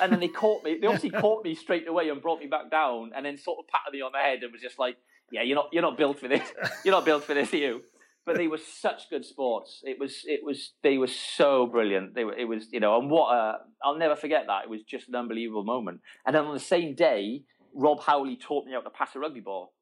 [0.00, 0.78] and then they caught me.
[0.80, 3.68] They obviously caught me straight away and brought me back down, and then sort of
[3.68, 4.96] patted me on the head and was just like,
[5.30, 6.52] "Yeah, you're not you're not built for this.
[6.84, 7.82] You're not built for this, are you?"
[8.24, 9.80] But they were such good sports.
[9.84, 12.14] It was it was they were so brilliant.
[12.14, 14.64] They were it was you know and what a, I'll never forget that.
[14.64, 16.00] It was just an unbelievable moment.
[16.24, 17.42] And then on the same day,
[17.74, 19.72] Rob Howley taught me how to pass a rugby ball,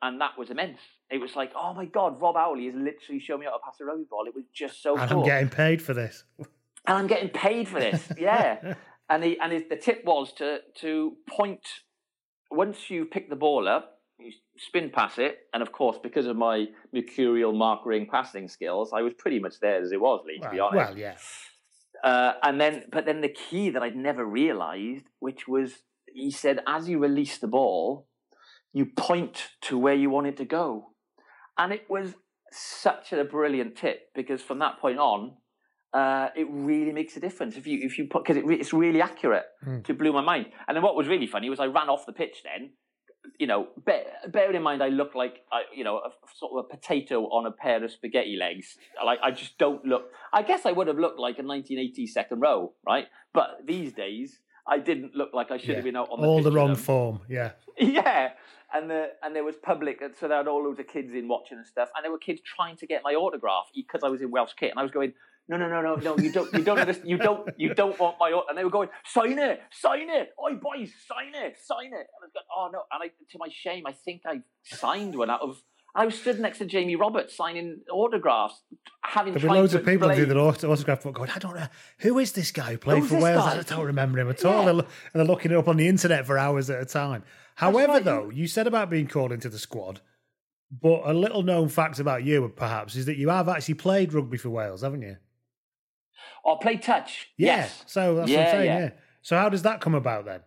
[0.00, 0.78] and that was immense.
[1.10, 3.76] It was like, oh my god, Rob Howley has literally shown me how to pass
[3.80, 4.24] a rugby ball.
[4.26, 6.24] It was just so and cool I'm getting paid for this.
[6.38, 6.46] and
[6.86, 8.10] I'm getting paid for this.
[8.18, 8.74] Yeah.
[9.10, 11.66] and the and the tip was to to point
[12.50, 16.36] once you pick the ball up, you spin pass it, and of course, because of
[16.36, 20.38] my mercurial Mark Ring passing skills, I was pretty much there as it was, Lee.
[20.40, 20.76] To be honest.
[20.76, 21.16] well, yeah.
[22.02, 25.74] Uh, and then, but then the key that I'd never realised, which was,
[26.12, 28.06] he said, as you release the ball,
[28.72, 30.92] you point to where you want it to go,
[31.58, 32.14] and it was
[32.52, 35.32] such a brilliant tip because from that point on,
[35.92, 38.72] uh, it really makes a difference if you if you put because it, re- it's
[38.72, 39.44] really accurate.
[39.62, 39.80] Hmm.
[39.82, 40.46] To blew my mind.
[40.68, 42.70] And then what was really funny was I ran off the pitch then.
[43.38, 46.68] You know, bear, in mind I look like I, you know, a, sort of a
[46.68, 48.76] potato on a pair of spaghetti legs.
[49.04, 50.10] Like I just don't look.
[50.32, 53.06] I guess I would have looked like a 1980s second row, right?
[53.32, 55.74] But these days I didn't look like I should Yeah.
[55.76, 57.20] have been out on the All the wrong form.
[57.28, 57.52] Yeah.
[57.78, 58.32] Yeah,
[58.74, 61.56] and the and there was public, so there had all loads of kids in watching
[61.56, 64.30] and stuff, and there were kids trying to get my autograph because I was in
[64.30, 65.14] Welsh kit, and I was going,
[65.50, 68.16] no, no, no, no, no, you don't, you don't, understand, you don't, you don't want
[68.20, 71.86] my, au-" and they were going, sign it, sign it, oi boys, sign it, sign
[71.86, 74.42] it, and I was going, oh no, and I, to my shame, I think I
[74.64, 75.60] signed one out of.
[75.92, 78.62] I was stood next to Jamie Roberts signing autographs,
[79.02, 81.40] having There'll be loads of people who do explain- their auto- autograph book going, I
[81.40, 81.66] don't know,
[81.98, 83.44] who is this guy who played for Wales?
[83.44, 83.58] guy?
[83.58, 84.64] I don't remember him at all.
[84.64, 84.84] They're, and
[85.14, 87.24] they're looking it up on the internet for hours at a time.
[87.56, 90.00] However, right, though, you said about being called into the squad,
[90.70, 94.36] but a little known fact about you, perhaps, is that you have actually played rugby
[94.36, 95.16] for Wales, haven't you?
[96.44, 97.28] Oh, play touch.
[97.36, 97.56] Yeah.
[97.56, 97.84] Yes.
[97.86, 98.78] So that's what Yeah, I'm saying, yeah.
[98.78, 98.90] yeah.
[99.22, 100.40] So how does that come about then?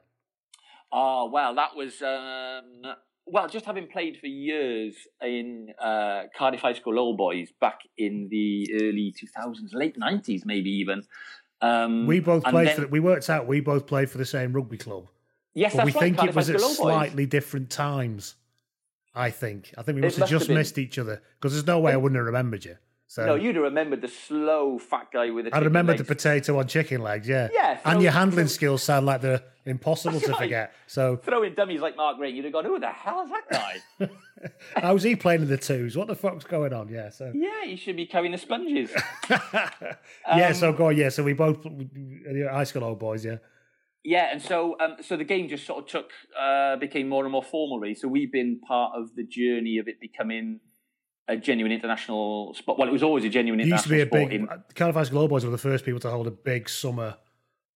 [0.92, 2.94] Oh well, that was um,
[3.26, 8.28] well just having played for years in uh, Cardiff High School Old Boys back in
[8.30, 11.04] the early two thousands, late nineties, maybe even.
[11.62, 14.54] Um, We both played then- for, we worked out we both played for the same
[14.54, 15.08] rugby club.
[15.56, 16.78] Yes, but we right, think Cardiff it was at Boys.
[16.78, 18.36] slightly different times.
[19.16, 19.72] I think.
[19.78, 20.58] I think we must have must have just been.
[20.58, 22.78] missed each other because there's no way I wouldn't have remembered you.
[23.14, 25.56] So No, you'd have remembered the slow fat guy with the.
[25.56, 27.48] I remember the potato on chicken legs, yeah.
[27.54, 30.40] Yeah, and your handling skills sound like they're impossible to right.
[30.40, 30.74] forget.
[30.88, 32.36] So throwing dummies like Mark Ring.
[32.36, 33.44] You'd have gone, "Who the hell is that
[34.00, 34.10] guy?"
[34.82, 35.96] how was he playing in the twos?
[35.96, 36.90] What the fuck's going on?
[36.90, 38.90] Yeah, so yeah, he should be carrying the sponges.
[39.30, 39.70] yeah,
[40.28, 41.10] Um, so go on, yeah.
[41.10, 41.64] So we both
[42.52, 43.36] high school old boys, yeah.
[44.04, 47.32] Yeah, and so um, so the game just sort of took uh, became more and
[47.32, 47.94] more formal, really.
[47.94, 50.62] So we've been part of the journey of it becoming
[51.28, 52.78] a genuine international spot.
[52.78, 54.34] Well, it was always a genuine It used to international be a big.
[54.42, 57.16] in- Cardiff High School boys were the first people to hold a big summer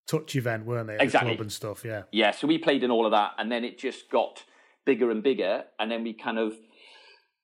[0.07, 0.97] touch event, weren't they?
[0.99, 1.31] Exactly.
[1.31, 1.83] the club and stuff.
[1.85, 2.03] Yeah.
[2.11, 4.43] yeah, so we played in all of that, and then it just got
[4.85, 6.53] bigger and bigger, and then we kind of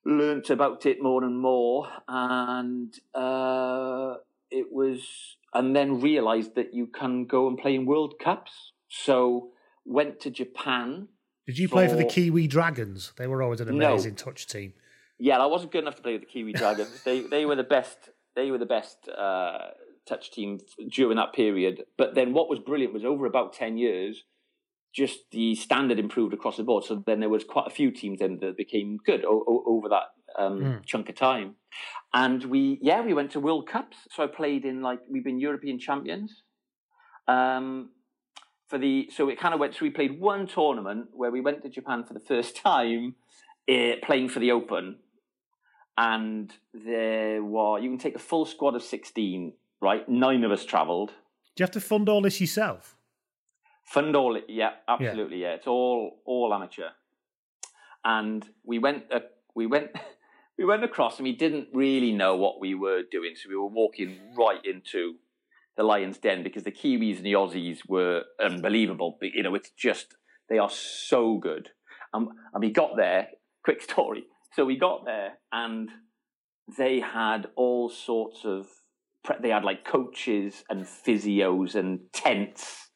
[0.06, 4.16] learnt about it more and more, and uh,
[4.52, 8.52] it was, and then realised that you can go and play in World Cups.
[8.90, 9.52] So
[9.86, 11.08] went to Japan.
[11.48, 13.12] Did you play for the Kiwi Dragons?
[13.18, 13.92] They were always an No.
[13.94, 14.74] amazing touch team.
[15.28, 17.02] Yeah, I wasn't good enough to play with the Kiwi Dragons.
[17.06, 17.98] they they were the best.
[18.36, 19.70] They were the best uh,
[20.06, 20.60] touch team
[20.98, 21.76] during that period.
[21.98, 24.24] But then what was brilliant was over about ten years,
[24.94, 26.84] just the standard improved across the board.
[26.84, 29.88] So then there was quite a few teams then that became good o- o- over
[29.96, 30.08] that
[30.38, 30.86] um, Mm.
[30.86, 31.56] chunk of time.
[32.14, 33.98] And we yeah we went to World Cups.
[34.12, 36.44] So I played in like we've been European champions.
[37.30, 37.92] Um,
[38.70, 39.74] for the so it kind of went.
[39.76, 43.16] So we played one tournament where we went to Japan for the first time,
[43.72, 44.98] uh, playing for the Open,
[45.98, 49.54] and there were you can take a full squad of sixteen.
[49.82, 51.10] Right, nine of us travelled.
[51.10, 52.96] Do you have to fund all this yourself?
[53.84, 55.56] Fund all, yeah, absolutely, yeah.
[55.56, 56.90] It's all all amateur.
[58.06, 59.20] And we went, uh,
[59.56, 59.92] we went,
[60.58, 63.34] we went across and we didn't really know what we were doing.
[63.36, 65.16] So we were walking right into
[65.78, 69.18] the Lions Den because the Kiwis and the Aussies were unbelievable.
[69.20, 70.16] But, you know, it's just,
[70.50, 71.70] they are so good.
[72.14, 73.30] Um, and we got there,
[73.64, 74.26] quick story.
[74.56, 75.90] So we got there and
[76.78, 78.68] they had all sorts of,
[79.42, 82.90] they had like coaches and physios and tents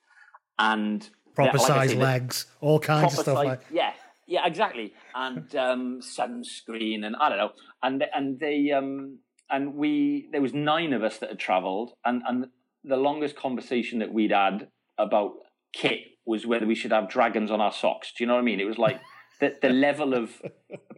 [0.59, 3.93] and proper like size legs, all kinds of stuff size, like yeah,
[4.27, 7.51] yeah, exactly, and um, sunscreen and I don't know,
[7.83, 12.21] and and they um and we there was nine of us that had travelled, and
[12.27, 12.47] and
[12.83, 15.33] the longest conversation that we'd had about
[15.73, 18.11] kit was whether we should have dragons on our socks.
[18.17, 18.59] Do you know what I mean?
[18.59, 18.99] It was like
[19.39, 20.41] the the level of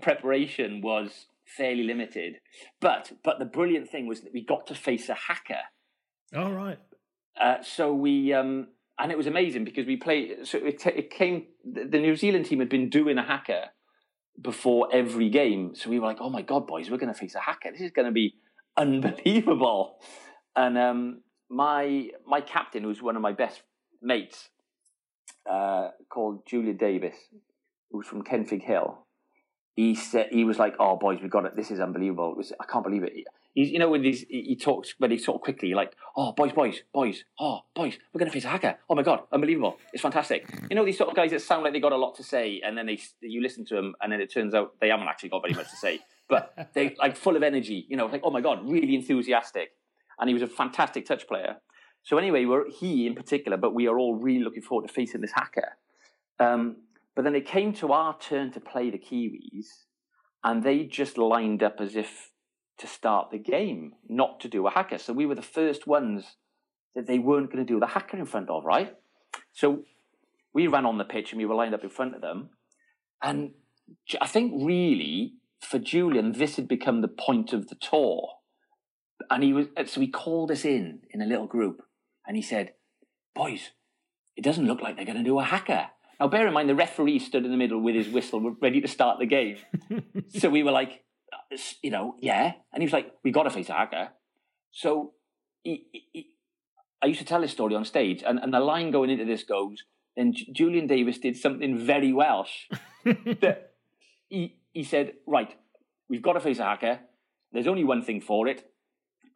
[0.01, 2.35] preparation was fairly limited,
[2.79, 5.61] but but the brilliant thing was that we got to face a haka.
[6.35, 6.79] All right.
[7.39, 8.67] Uh, so we um,
[8.99, 10.45] and it was amazing because we played.
[10.45, 11.45] So it, it came.
[11.63, 13.71] The New Zealand team had been doing a haka
[14.41, 17.35] before every game, so we were like, "Oh my god, boys, we're going to face
[17.35, 17.71] a haka.
[17.71, 18.35] This is going to be
[18.77, 19.99] unbelievable."
[20.55, 23.61] And um, my my captain, was one of my best
[24.01, 24.49] mates,
[25.49, 27.15] uh, called Julian Davis,
[27.91, 29.05] who's from Kenfig Hill.
[29.75, 31.55] He said he was like, "Oh, boys, we got it.
[31.55, 32.31] This is unbelievable.
[32.31, 33.13] It Was, I can't believe it."
[33.53, 36.83] He's, you know, when he's, he talks, when he talks quickly, like, oh, boys, boys,
[36.93, 38.77] boys, oh, boys, we're going to face a haka.
[38.89, 39.77] Oh my God, unbelievable.
[39.91, 40.47] It's fantastic.
[40.69, 42.61] You know, these sort of guys that sound like they got a lot to say
[42.63, 45.29] and then they, you listen to them and then it turns out they haven't actually
[45.29, 48.29] got very much to say, but they like full of energy, you know, like, oh
[48.29, 49.71] my God, really enthusiastic.
[50.19, 51.57] And he was a fantastic touch player.
[52.03, 55.21] So anyway, we're, he in particular, but we are all really looking forward to facing
[55.21, 55.71] this haka.
[56.39, 56.77] Um,
[57.15, 59.67] but then it came to our turn to play the Kiwis
[60.43, 62.31] and they just lined up as if
[62.77, 64.99] to start the game, not to do a haka.
[64.99, 66.37] So we were the first ones
[66.95, 68.95] that they weren't going to do the haka in front of, right?
[69.51, 69.83] So
[70.53, 72.49] we ran on the pitch and we were lined up in front of them.
[73.21, 73.51] And
[74.21, 78.29] I think really for Julian, this had become the point of the tour.
[79.29, 81.81] And he was, uh, so he called us in in a little group
[82.25, 82.73] and he said,
[83.35, 83.71] Boys,
[84.35, 85.91] it doesn't look like they're going to do a haka.
[86.19, 88.87] Now, bear in mind, the referee stood in the middle with his whistle, ready to
[88.87, 89.57] start the game.
[90.37, 91.03] so we were like,
[91.81, 92.53] you know, yeah.
[92.73, 94.11] And he was like, we got to face a haka.
[94.71, 95.13] So
[95.63, 96.27] he, he,
[97.01, 99.43] I used to tell this story on stage, and, and the line going into this
[99.43, 99.85] goes,
[100.17, 102.67] then Julian Davis did something very Welsh
[103.05, 103.71] that
[104.27, 105.55] he, he said, right,
[106.09, 106.99] we've got to face a haka.
[107.53, 108.69] There's only one thing for it.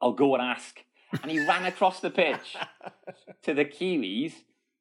[0.02, 0.80] I'll go and ask.
[1.22, 2.58] And he ran across the pitch
[3.44, 4.34] to the Kiwis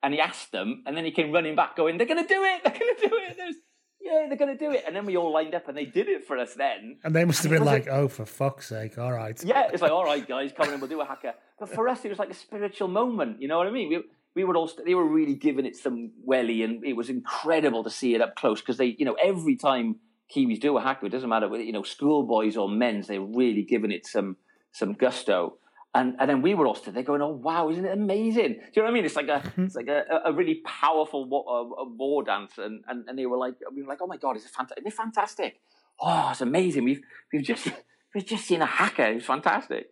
[0.02, 2.42] and he asked them, and then he came running back going, they're going to do
[2.42, 3.36] it, they're going to do it.
[3.36, 3.56] There's,
[4.00, 4.82] yeah, they're going to do it.
[4.86, 6.98] And then we all lined up and they did it for us then.
[7.04, 9.40] And they must have been like, oh, for fuck's sake, all right.
[9.44, 11.34] Yeah, it's like, all right, guys, come in, we'll do a haka.
[11.58, 13.40] But for us, it was like a spiritual moment.
[13.40, 13.88] You know what I mean?
[13.88, 14.02] We,
[14.34, 17.90] we were all, they were really giving it some welly and it was incredible to
[17.90, 20.00] see it up close because they, you know, every time
[20.34, 23.62] Kiwis do a haka, it doesn't matter, whether you know, schoolboys or men's, they're really
[23.62, 24.36] giving it some,
[24.72, 25.58] some gusto.
[25.94, 28.60] And, and then we were all stood there going, "Oh wow, isn't it amazing?" Do
[28.74, 29.04] you know what I mean?
[29.04, 31.44] It's like a it's like a, a really powerful war,
[31.78, 34.36] a war dance, and, and, and they were like, we were like, "Oh my god,
[34.36, 34.78] it's fantastic!
[34.78, 35.60] Isn't fantastic?
[36.00, 36.84] Oh, it's amazing!
[36.84, 37.68] We've we've just
[38.14, 39.10] we've just seen a haka.
[39.10, 39.88] It's fantastic."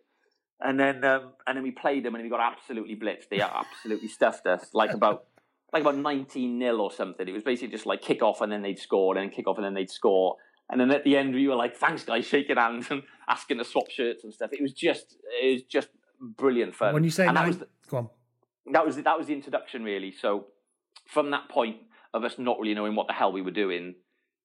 [0.59, 3.29] And then um, and then we played them, and we got absolutely blitzed.
[3.29, 5.25] They absolutely stuffed us, like about
[5.71, 7.27] like about nineteen nil or something.
[7.27, 9.57] It was basically just like kick off, and then they'd score, and then kick off,
[9.57, 10.37] and then they'd score.
[10.71, 13.65] And then at the end, we were like, "Thanks, guys," shaking hands and asking to
[13.65, 14.51] swap shirts and stuff.
[14.53, 16.93] It was just, it was just brilliant fun.
[16.93, 18.09] When you say and nine, that was the, go on.
[18.71, 20.11] That was the, that was the introduction, really.
[20.11, 20.47] So
[21.07, 21.77] from that point
[22.13, 23.95] of us not really knowing what the hell we were doing,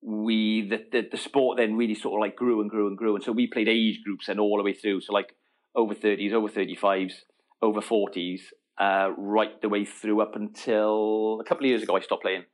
[0.02, 3.14] we the, the the sport then really sort of like grew and grew and grew,
[3.14, 5.00] and so we played age groups and all the way through.
[5.02, 5.34] So like
[5.74, 7.24] over thirties, over thirty fives,
[7.62, 11.96] over forties, uh, right the way through up until a couple of years ago.
[11.96, 12.44] I stopped playing.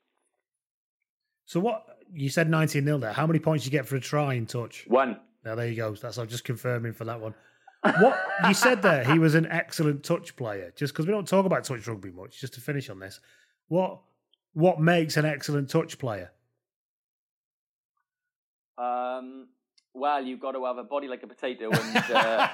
[1.47, 1.85] So what
[2.15, 3.13] you said, nineteen nil there.
[3.13, 4.85] How many points you get for a try in touch?
[4.87, 5.19] One.
[5.45, 5.95] Now there you go.
[5.95, 7.35] That's I'm just confirming for that one.
[7.83, 10.73] What you said there, he was an excellent touch player.
[10.77, 12.41] Just because we don't talk about touch rugby much.
[12.41, 13.21] Just to finish on this,
[13.69, 14.01] what
[14.53, 16.31] what makes an excellent touch player?
[18.79, 19.49] Um,
[19.95, 22.49] well, you've got to have a body like a potato and uh,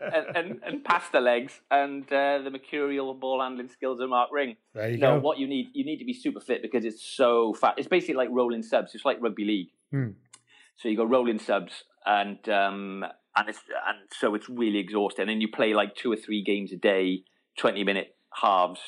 [0.00, 4.56] and, and, and pasta legs and uh, the mercurial ball handling skills of Mark Ring.
[4.74, 5.20] There you no, go.
[5.20, 7.74] what you need, you need to be super fit because it's so fat.
[7.76, 8.94] It's basically like rolling subs.
[8.94, 9.68] It's like rugby league.
[9.90, 10.12] Hmm.
[10.76, 13.04] So you go rolling subs and um,
[13.36, 15.22] and it's and so it's really exhausting.
[15.22, 17.24] And then you play like two or three games a day,
[17.58, 18.80] twenty minute halves.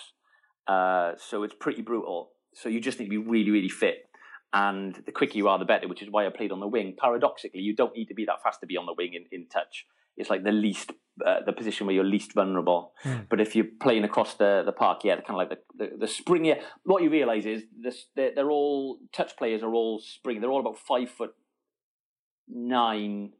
[0.66, 2.30] Uh, so it's pretty brutal.
[2.55, 4.09] So you just need to be really, really fit.
[4.57, 6.95] And the quicker you are, the better, which is why I played on the wing.
[6.97, 9.49] Paradoxically, you don't need to be that fast to be on the wing in, in
[9.49, 9.85] touch.
[10.17, 10.93] It's like the least,
[11.27, 12.93] uh, the position where you're least vulnerable.
[13.03, 13.29] Mm.
[13.29, 16.07] But if you're playing across the, the park, yeah, kind of like the, the, the
[16.07, 16.55] spring.
[16.85, 20.41] What you realise is this, they're, they're all touch players are all spring.
[20.41, 21.35] They're all about five foot
[22.49, 23.33] nine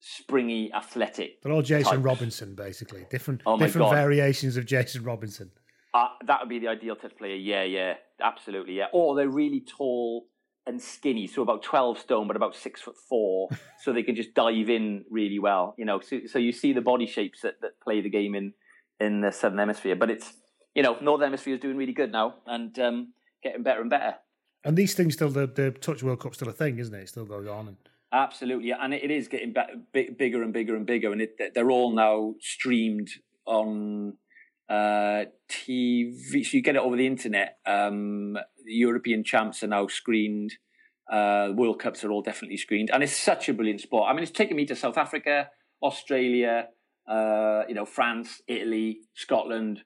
[0.00, 1.42] springy, athletic.
[1.42, 2.04] They're all Jason types.
[2.04, 3.04] Robinson, basically.
[3.10, 3.94] Different Oh different God.
[3.94, 5.50] variations of Jason Robinson.
[5.94, 7.36] Uh, that would be the ideal touch player.
[7.36, 8.74] Yeah, yeah, absolutely.
[8.74, 8.86] Yeah.
[8.92, 10.26] Or they're really tall
[10.66, 13.48] and skinny, so about twelve stone, but about six foot four,
[13.80, 15.74] so they can just dive in really well.
[15.76, 18.52] You know, so, so you see the body shapes that, that play the game in
[19.00, 20.34] in the southern hemisphere, but it's
[20.74, 23.12] you know northern hemisphere is doing really good now and um,
[23.42, 24.14] getting better and better.
[24.64, 27.02] And these things still the, the Touch World Cup's still a thing, isn't it?
[27.02, 27.68] It still goes on.
[27.68, 27.76] And
[28.12, 29.54] Absolutely, and it, is getting
[29.92, 33.08] bigger and bigger and bigger, and it, they're all now streamed
[33.46, 34.18] on
[34.72, 36.44] uh, TV.
[36.44, 37.58] So you get it over the internet.
[37.66, 40.54] Um, the European champs are now screened.
[41.10, 44.08] Uh, World Cups are all definitely screened, and it's such a brilliant sport.
[44.08, 45.50] I mean, it's taken me to South Africa,
[45.82, 46.68] Australia,
[47.06, 49.82] uh, you know, France, Italy, Scotland,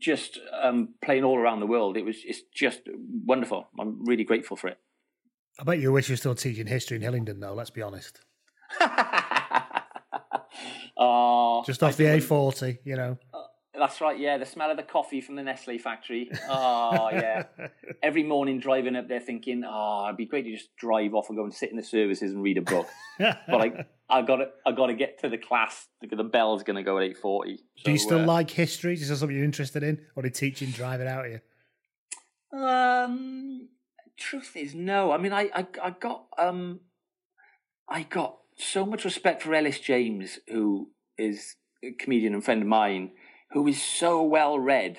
[0.00, 1.96] just um, playing all around the world.
[1.96, 2.80] It was it's just
[3.24, 3.68] wonderful.
[3.78, 4.78] I'm really grateful for it.
[5.60, 7.54] I bet you wish you were still teaching history in Hillingdon, though.
[7.54, 8.20] Let's be honest.
[10.96, 13.18] Oh, Just off the A40, you know.
[13.76, 14.38] That's right, yeah.
[14.38, 16.30] The smell of the coffee from the Nestle factory.
[16.48, 17.44] Oh, yeah.
[18.02, 21.36] Every morning driving up there thinking, oh, it'd be great to just drive off and
[21.36, 22.86] go and sit in the services and read a book.
[23.18, 26.62] but I, I got to, I got to get to the class because the bell's
[26.62, 27.64] going to go at eight forty.
[27.84, 28.94] Do you still like history?
[28.94, 30.00] Is that something you're interested in?
[30.14, 31.40] Or did teaching drive it out of you?
[32.58, 33.68] Um,
[34.16, 35.10] truth is, no.
[35.10, 36.80] I mean, I, I, I got, um,
[37.88, 42.68] I got so much respect for Elis James, who is a comedian and friend of
[42.68, 43.10] mine,
[43.54, 44.98] who is so well read,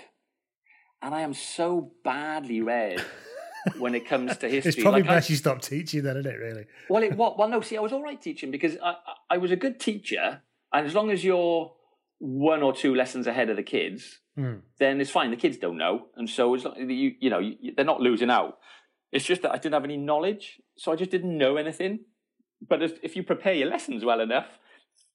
[1.02, 3.04] and I am so badly read
[3.78, 4.70] when it comes to history.
[4.70, 6.66] It's probably Like, I- best you stop teaching then, isn't it, really?
[6.90, 7.38] well, it what?
[7.38, 7.62] Well, no.
[7.62, 8.96] See, I was all right teaching because I, I-
[9.36, 10.42] I was a good teacher,
[10.74, 11.72] and as long as you're
[12.20, 14.56] one or two lessons ahead of the kids, Hmm.
[14.80, 15.32] then it's fine.
[15.32, 18.30] The kids don't know, and so as long, you you know you, they're not losing
[18.30, 18.58] out.
[19.12, 22.00] It's just that I didn't have any knowledge, so I just didn't know anything.
[22.68, 24.48] But if you prepare your lessons well enough,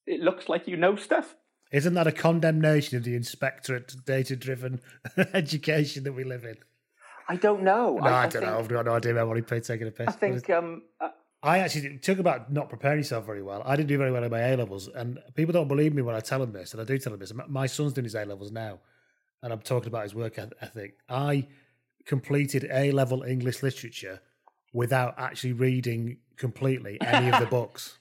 [0.06, 1.34] it looks like you know stuff.
[1.72, 4.80] Isn't that a condemnation of the inspectorate data driven
[5.34, 6.56] education that we live in?
[7.28, 7.96] I don't know.
[7.96, 8.58] No, I, don't think, know.
[8.58, 10.08] I've got no idea about what he paid taking a piss.
[10.08, 11.10] I think um, uh,
[11.44, 13.62] I actually talk about not preparing yourself very well.
[13.64, 16.16] I didn't do very well in my A levels, and people don't believe me when
[16.16, 17.32] I tell them this, and I do tell them this.
[17.32, 18.80] My- My son's doing his A levels now,
[19.42, 20.96] and I'm talking about his work ethic.
[21.08, 21.46] I
[22.04, 24.20] completed A level English literature
[24.72, 27.98] without actually reading completely any of the books.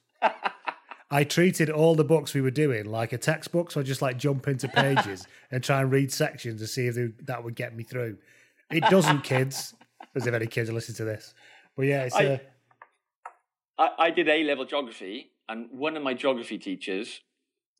[1.12, 4.18] I treated all the books we were doing like a textbook, so I just like
[4.18, 7.76] jump into pages and try and read sections to see if they, that would get
[7.76, 8.18] me through.
[8.72, 9.74] It doesn't, kids.
[10.16, 11.34] As if any kids listen to this,
[11.76, 12.16] but yeah, it's.
[12.16, 12.38] I- uh,
[13.78, 17.22] I, I did A level geography, and one of my geography teachers,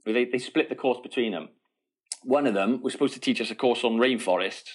[0.06, 1.50] they, they split the course between them.
[2.24, 4.70] One of them was supposed to teach us a course on rainforests,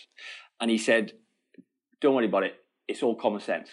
[0.60, 1.12] and he said,
[2.00, 2.56] "Don't worry about it;
[2.88, 3.68] it's all common sense."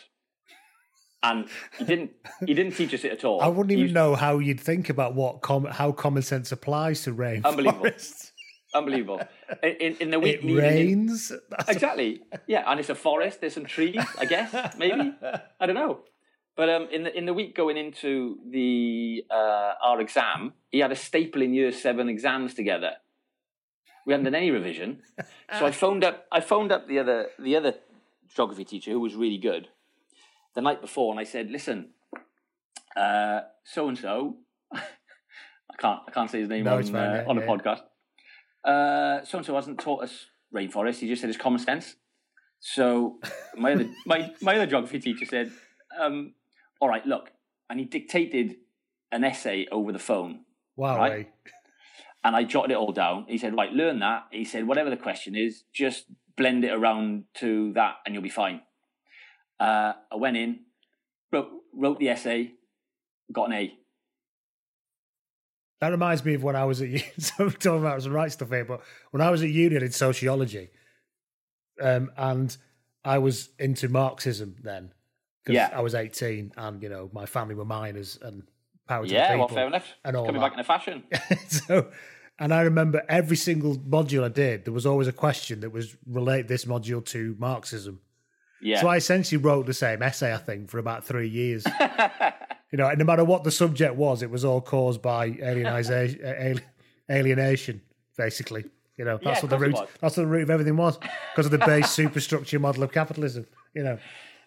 [1.24, 1.48] And
[1.78, 2.12] he didn't.
[2.46, 3.42] He didn't teach us it at all.
[3.42, 7.04] I wouldn't even was- know how you'd think about what com- how common sense applies
[7.04, 7.42] to rain.
[7.46, 7.80] Unbelievable.
[7.82, 8.32] forests.
[8.74, 9.22] Unbelievable.
[9.62, 11.32] In, in, in the week It leading in- rains.
[11.68, 12.22] Exactly.
[12.48, 13.40] Yeah, and it's a forest.
[13.42, 14.76] There's some trees, I guess.
[14.78, 15.14] Maybe
[15.60, 16.00] I don't know.
[16.56, 20.92] But um, in the in the week going into the uh, our exam, he had
[20.92, 22.94] a staple in year seven exams together.
[24.06, 25.02] We hadn't done any revision,
[25.60, 26.26] so I phoned up.
[26.32, 27.76] I phoned up the other the other
[28.36, 29.68] geography teacher who was really good
[30.56, 31.90] the night before, and I said, "Listen,
[32.96, 34.38] so and so,
[34.74, 37.48] I can't I can't say his name No, on fine, uh, yeah, on a yeah.
[37.48, 39.26] podcast.
[39.28, 41.00] So and so hasn't taught us rainforest.
[41.00, 41.96] He just said it's common sense.
[42.60, 43.20] So
[43.56, 45.52] my other my my other geography teacher said,
[46.00, 46.34] um,
[46.80, 47.32] "All right, look,"
[47.70, 48.58] and he dictated
[49.12, 50.46] an essay over the phone,
[50.78, 50.98] Wow.
[50.98, 51.30] Right.
[52.24, 53.26] And I jotted it all down.
[53.28, 56.06] He said, "Right, learn that." He said, "Whatever the question is, just
[56.38, 58.62] blend it around to that, and you'll be fine."
[59.62, 60.60] Uh, I went in,
[61.32, 62.52] wrote wrote the essay,
[63.32, 63.74] got an A.
[65.82, 67.04] That reminds me of when I was at uni.
[67.20, 68.82] So I'm talking about some right stuff here, but
[69.12, 70.70] when I was at uni, I did sociology,
[71.82, 72.56] um, and
[73.04, 74.94] I was into Marxism then.
[75.46, 75.70] 'cause Yeah.
[75.74, 78.44] I was 18, and you know my family were miners and
[78.88, 79.40] power to the Yeah, people.
[79.40, 79.88] well, fair enough.
[80.06, 80.50] And all Coming that.
[80.50, 81.04] back into fashion.
[81.48, 81.92] so,
[82.38, 85.98] and I remember every single module I did, there was always a question that was
[86.08, 88.02] relate this module to Marxism.
[88.62, 88.82] Yeah.
[88.82, 91.66] So I essentially wrote the same essay, I think, for about three years.
[92.72, 96.62] you know, and no matter what the subject was, it was all caused by alienization,
[97.12, 97.82] alienation,
[98.18, 98.66] basically.
[98.98, 99.90] You know, that's Yeah, what the of course it root.
[100.02, 103.48] That's what the root of everything was because of the base superstructure model of capitalism.
[103.74, 103.98] You know,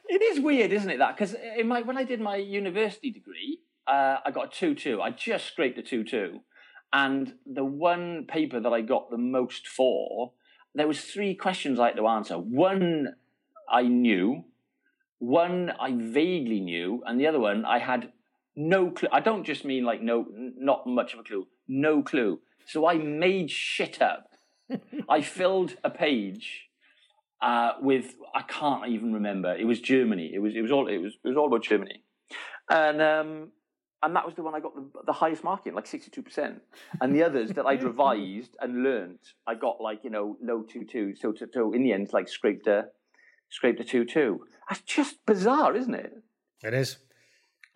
[0.09, 0.99] It is weird, isn't it?
[0.99, 4.75] That because in my when I did my university degree, uh, I got a two
[4.75, 5.01] two.
[5.03, 6.41] I just scraped a two two,
[6.93, 10.33] and the one paper that I got the most for,
[10.75, 12.39] there was three questions I had to answer.
[12.39, 13.15] One
[13.71, 14.45] I knew,
[15.19, 18.12] one I vaguely knew, and the other one I had
[18.57, 19.09] no clue.
[19.12, 21.47] I don't just mean like no, not much of a clue.
[21.67, 22.41] No clue.
[22.67, 24.31] So I made shit up.
[25.09, 26.69] I filled a page
[27.43, 29.55] uh, with I can't even remember.
[29.55, 30.31] It was Germany.
[30.35, 32.03] It was it was all it was it was all about Germany,
[32.71, 33.53] and um,
[34.03, 36.23] and that was the one I got the, the highest mark in, like sixty two
[36.23, 36.62] percent.
[37.01, 40.85] And the others that I'd revised and learnt, I got like you know low two
[40.85, 41.15] two.
[41.17, 42.87] So to, to in the end, like scraped a
[43.55, 44.41] scraped a two two.
[44.69, 46.13] That's just bizarre, isn't it?
[46.63, 46.99] It is.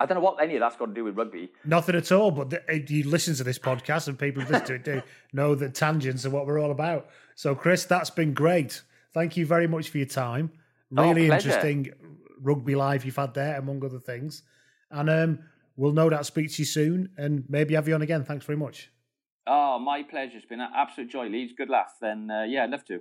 [0.01, 1.51] I don't know what any of that's got to do with rugby.
[1.64, 2.31] Nothing at all.
[2.31, 5.03] But the, you listen to this podcast, and people who listen to it do
[5.33, 7.09] know that tangents are what we're all about.
[7.35, 8.83] So, Chris, that's been great.
[9.12, 10.51] Thank you very much for your time.
[10.91, 11.93] Really Oh, interesting
[12.41, 14.43] rugby life you've had there, among other things.
[14.91, 15.39] And um,
[15.76, 18.24] we'll no doubt speak to you soon, and maybe have you on again.
[18.24, 18.91] Thanks very much.
[19.47, 20.37] Oh, my pleasure.
[20.37, 21.55] It's been an absolute joy, Leeds.
[21.57, 21.95] Good laugh.
[22.01, 23.01] Then, uh, yeah, I'd love to.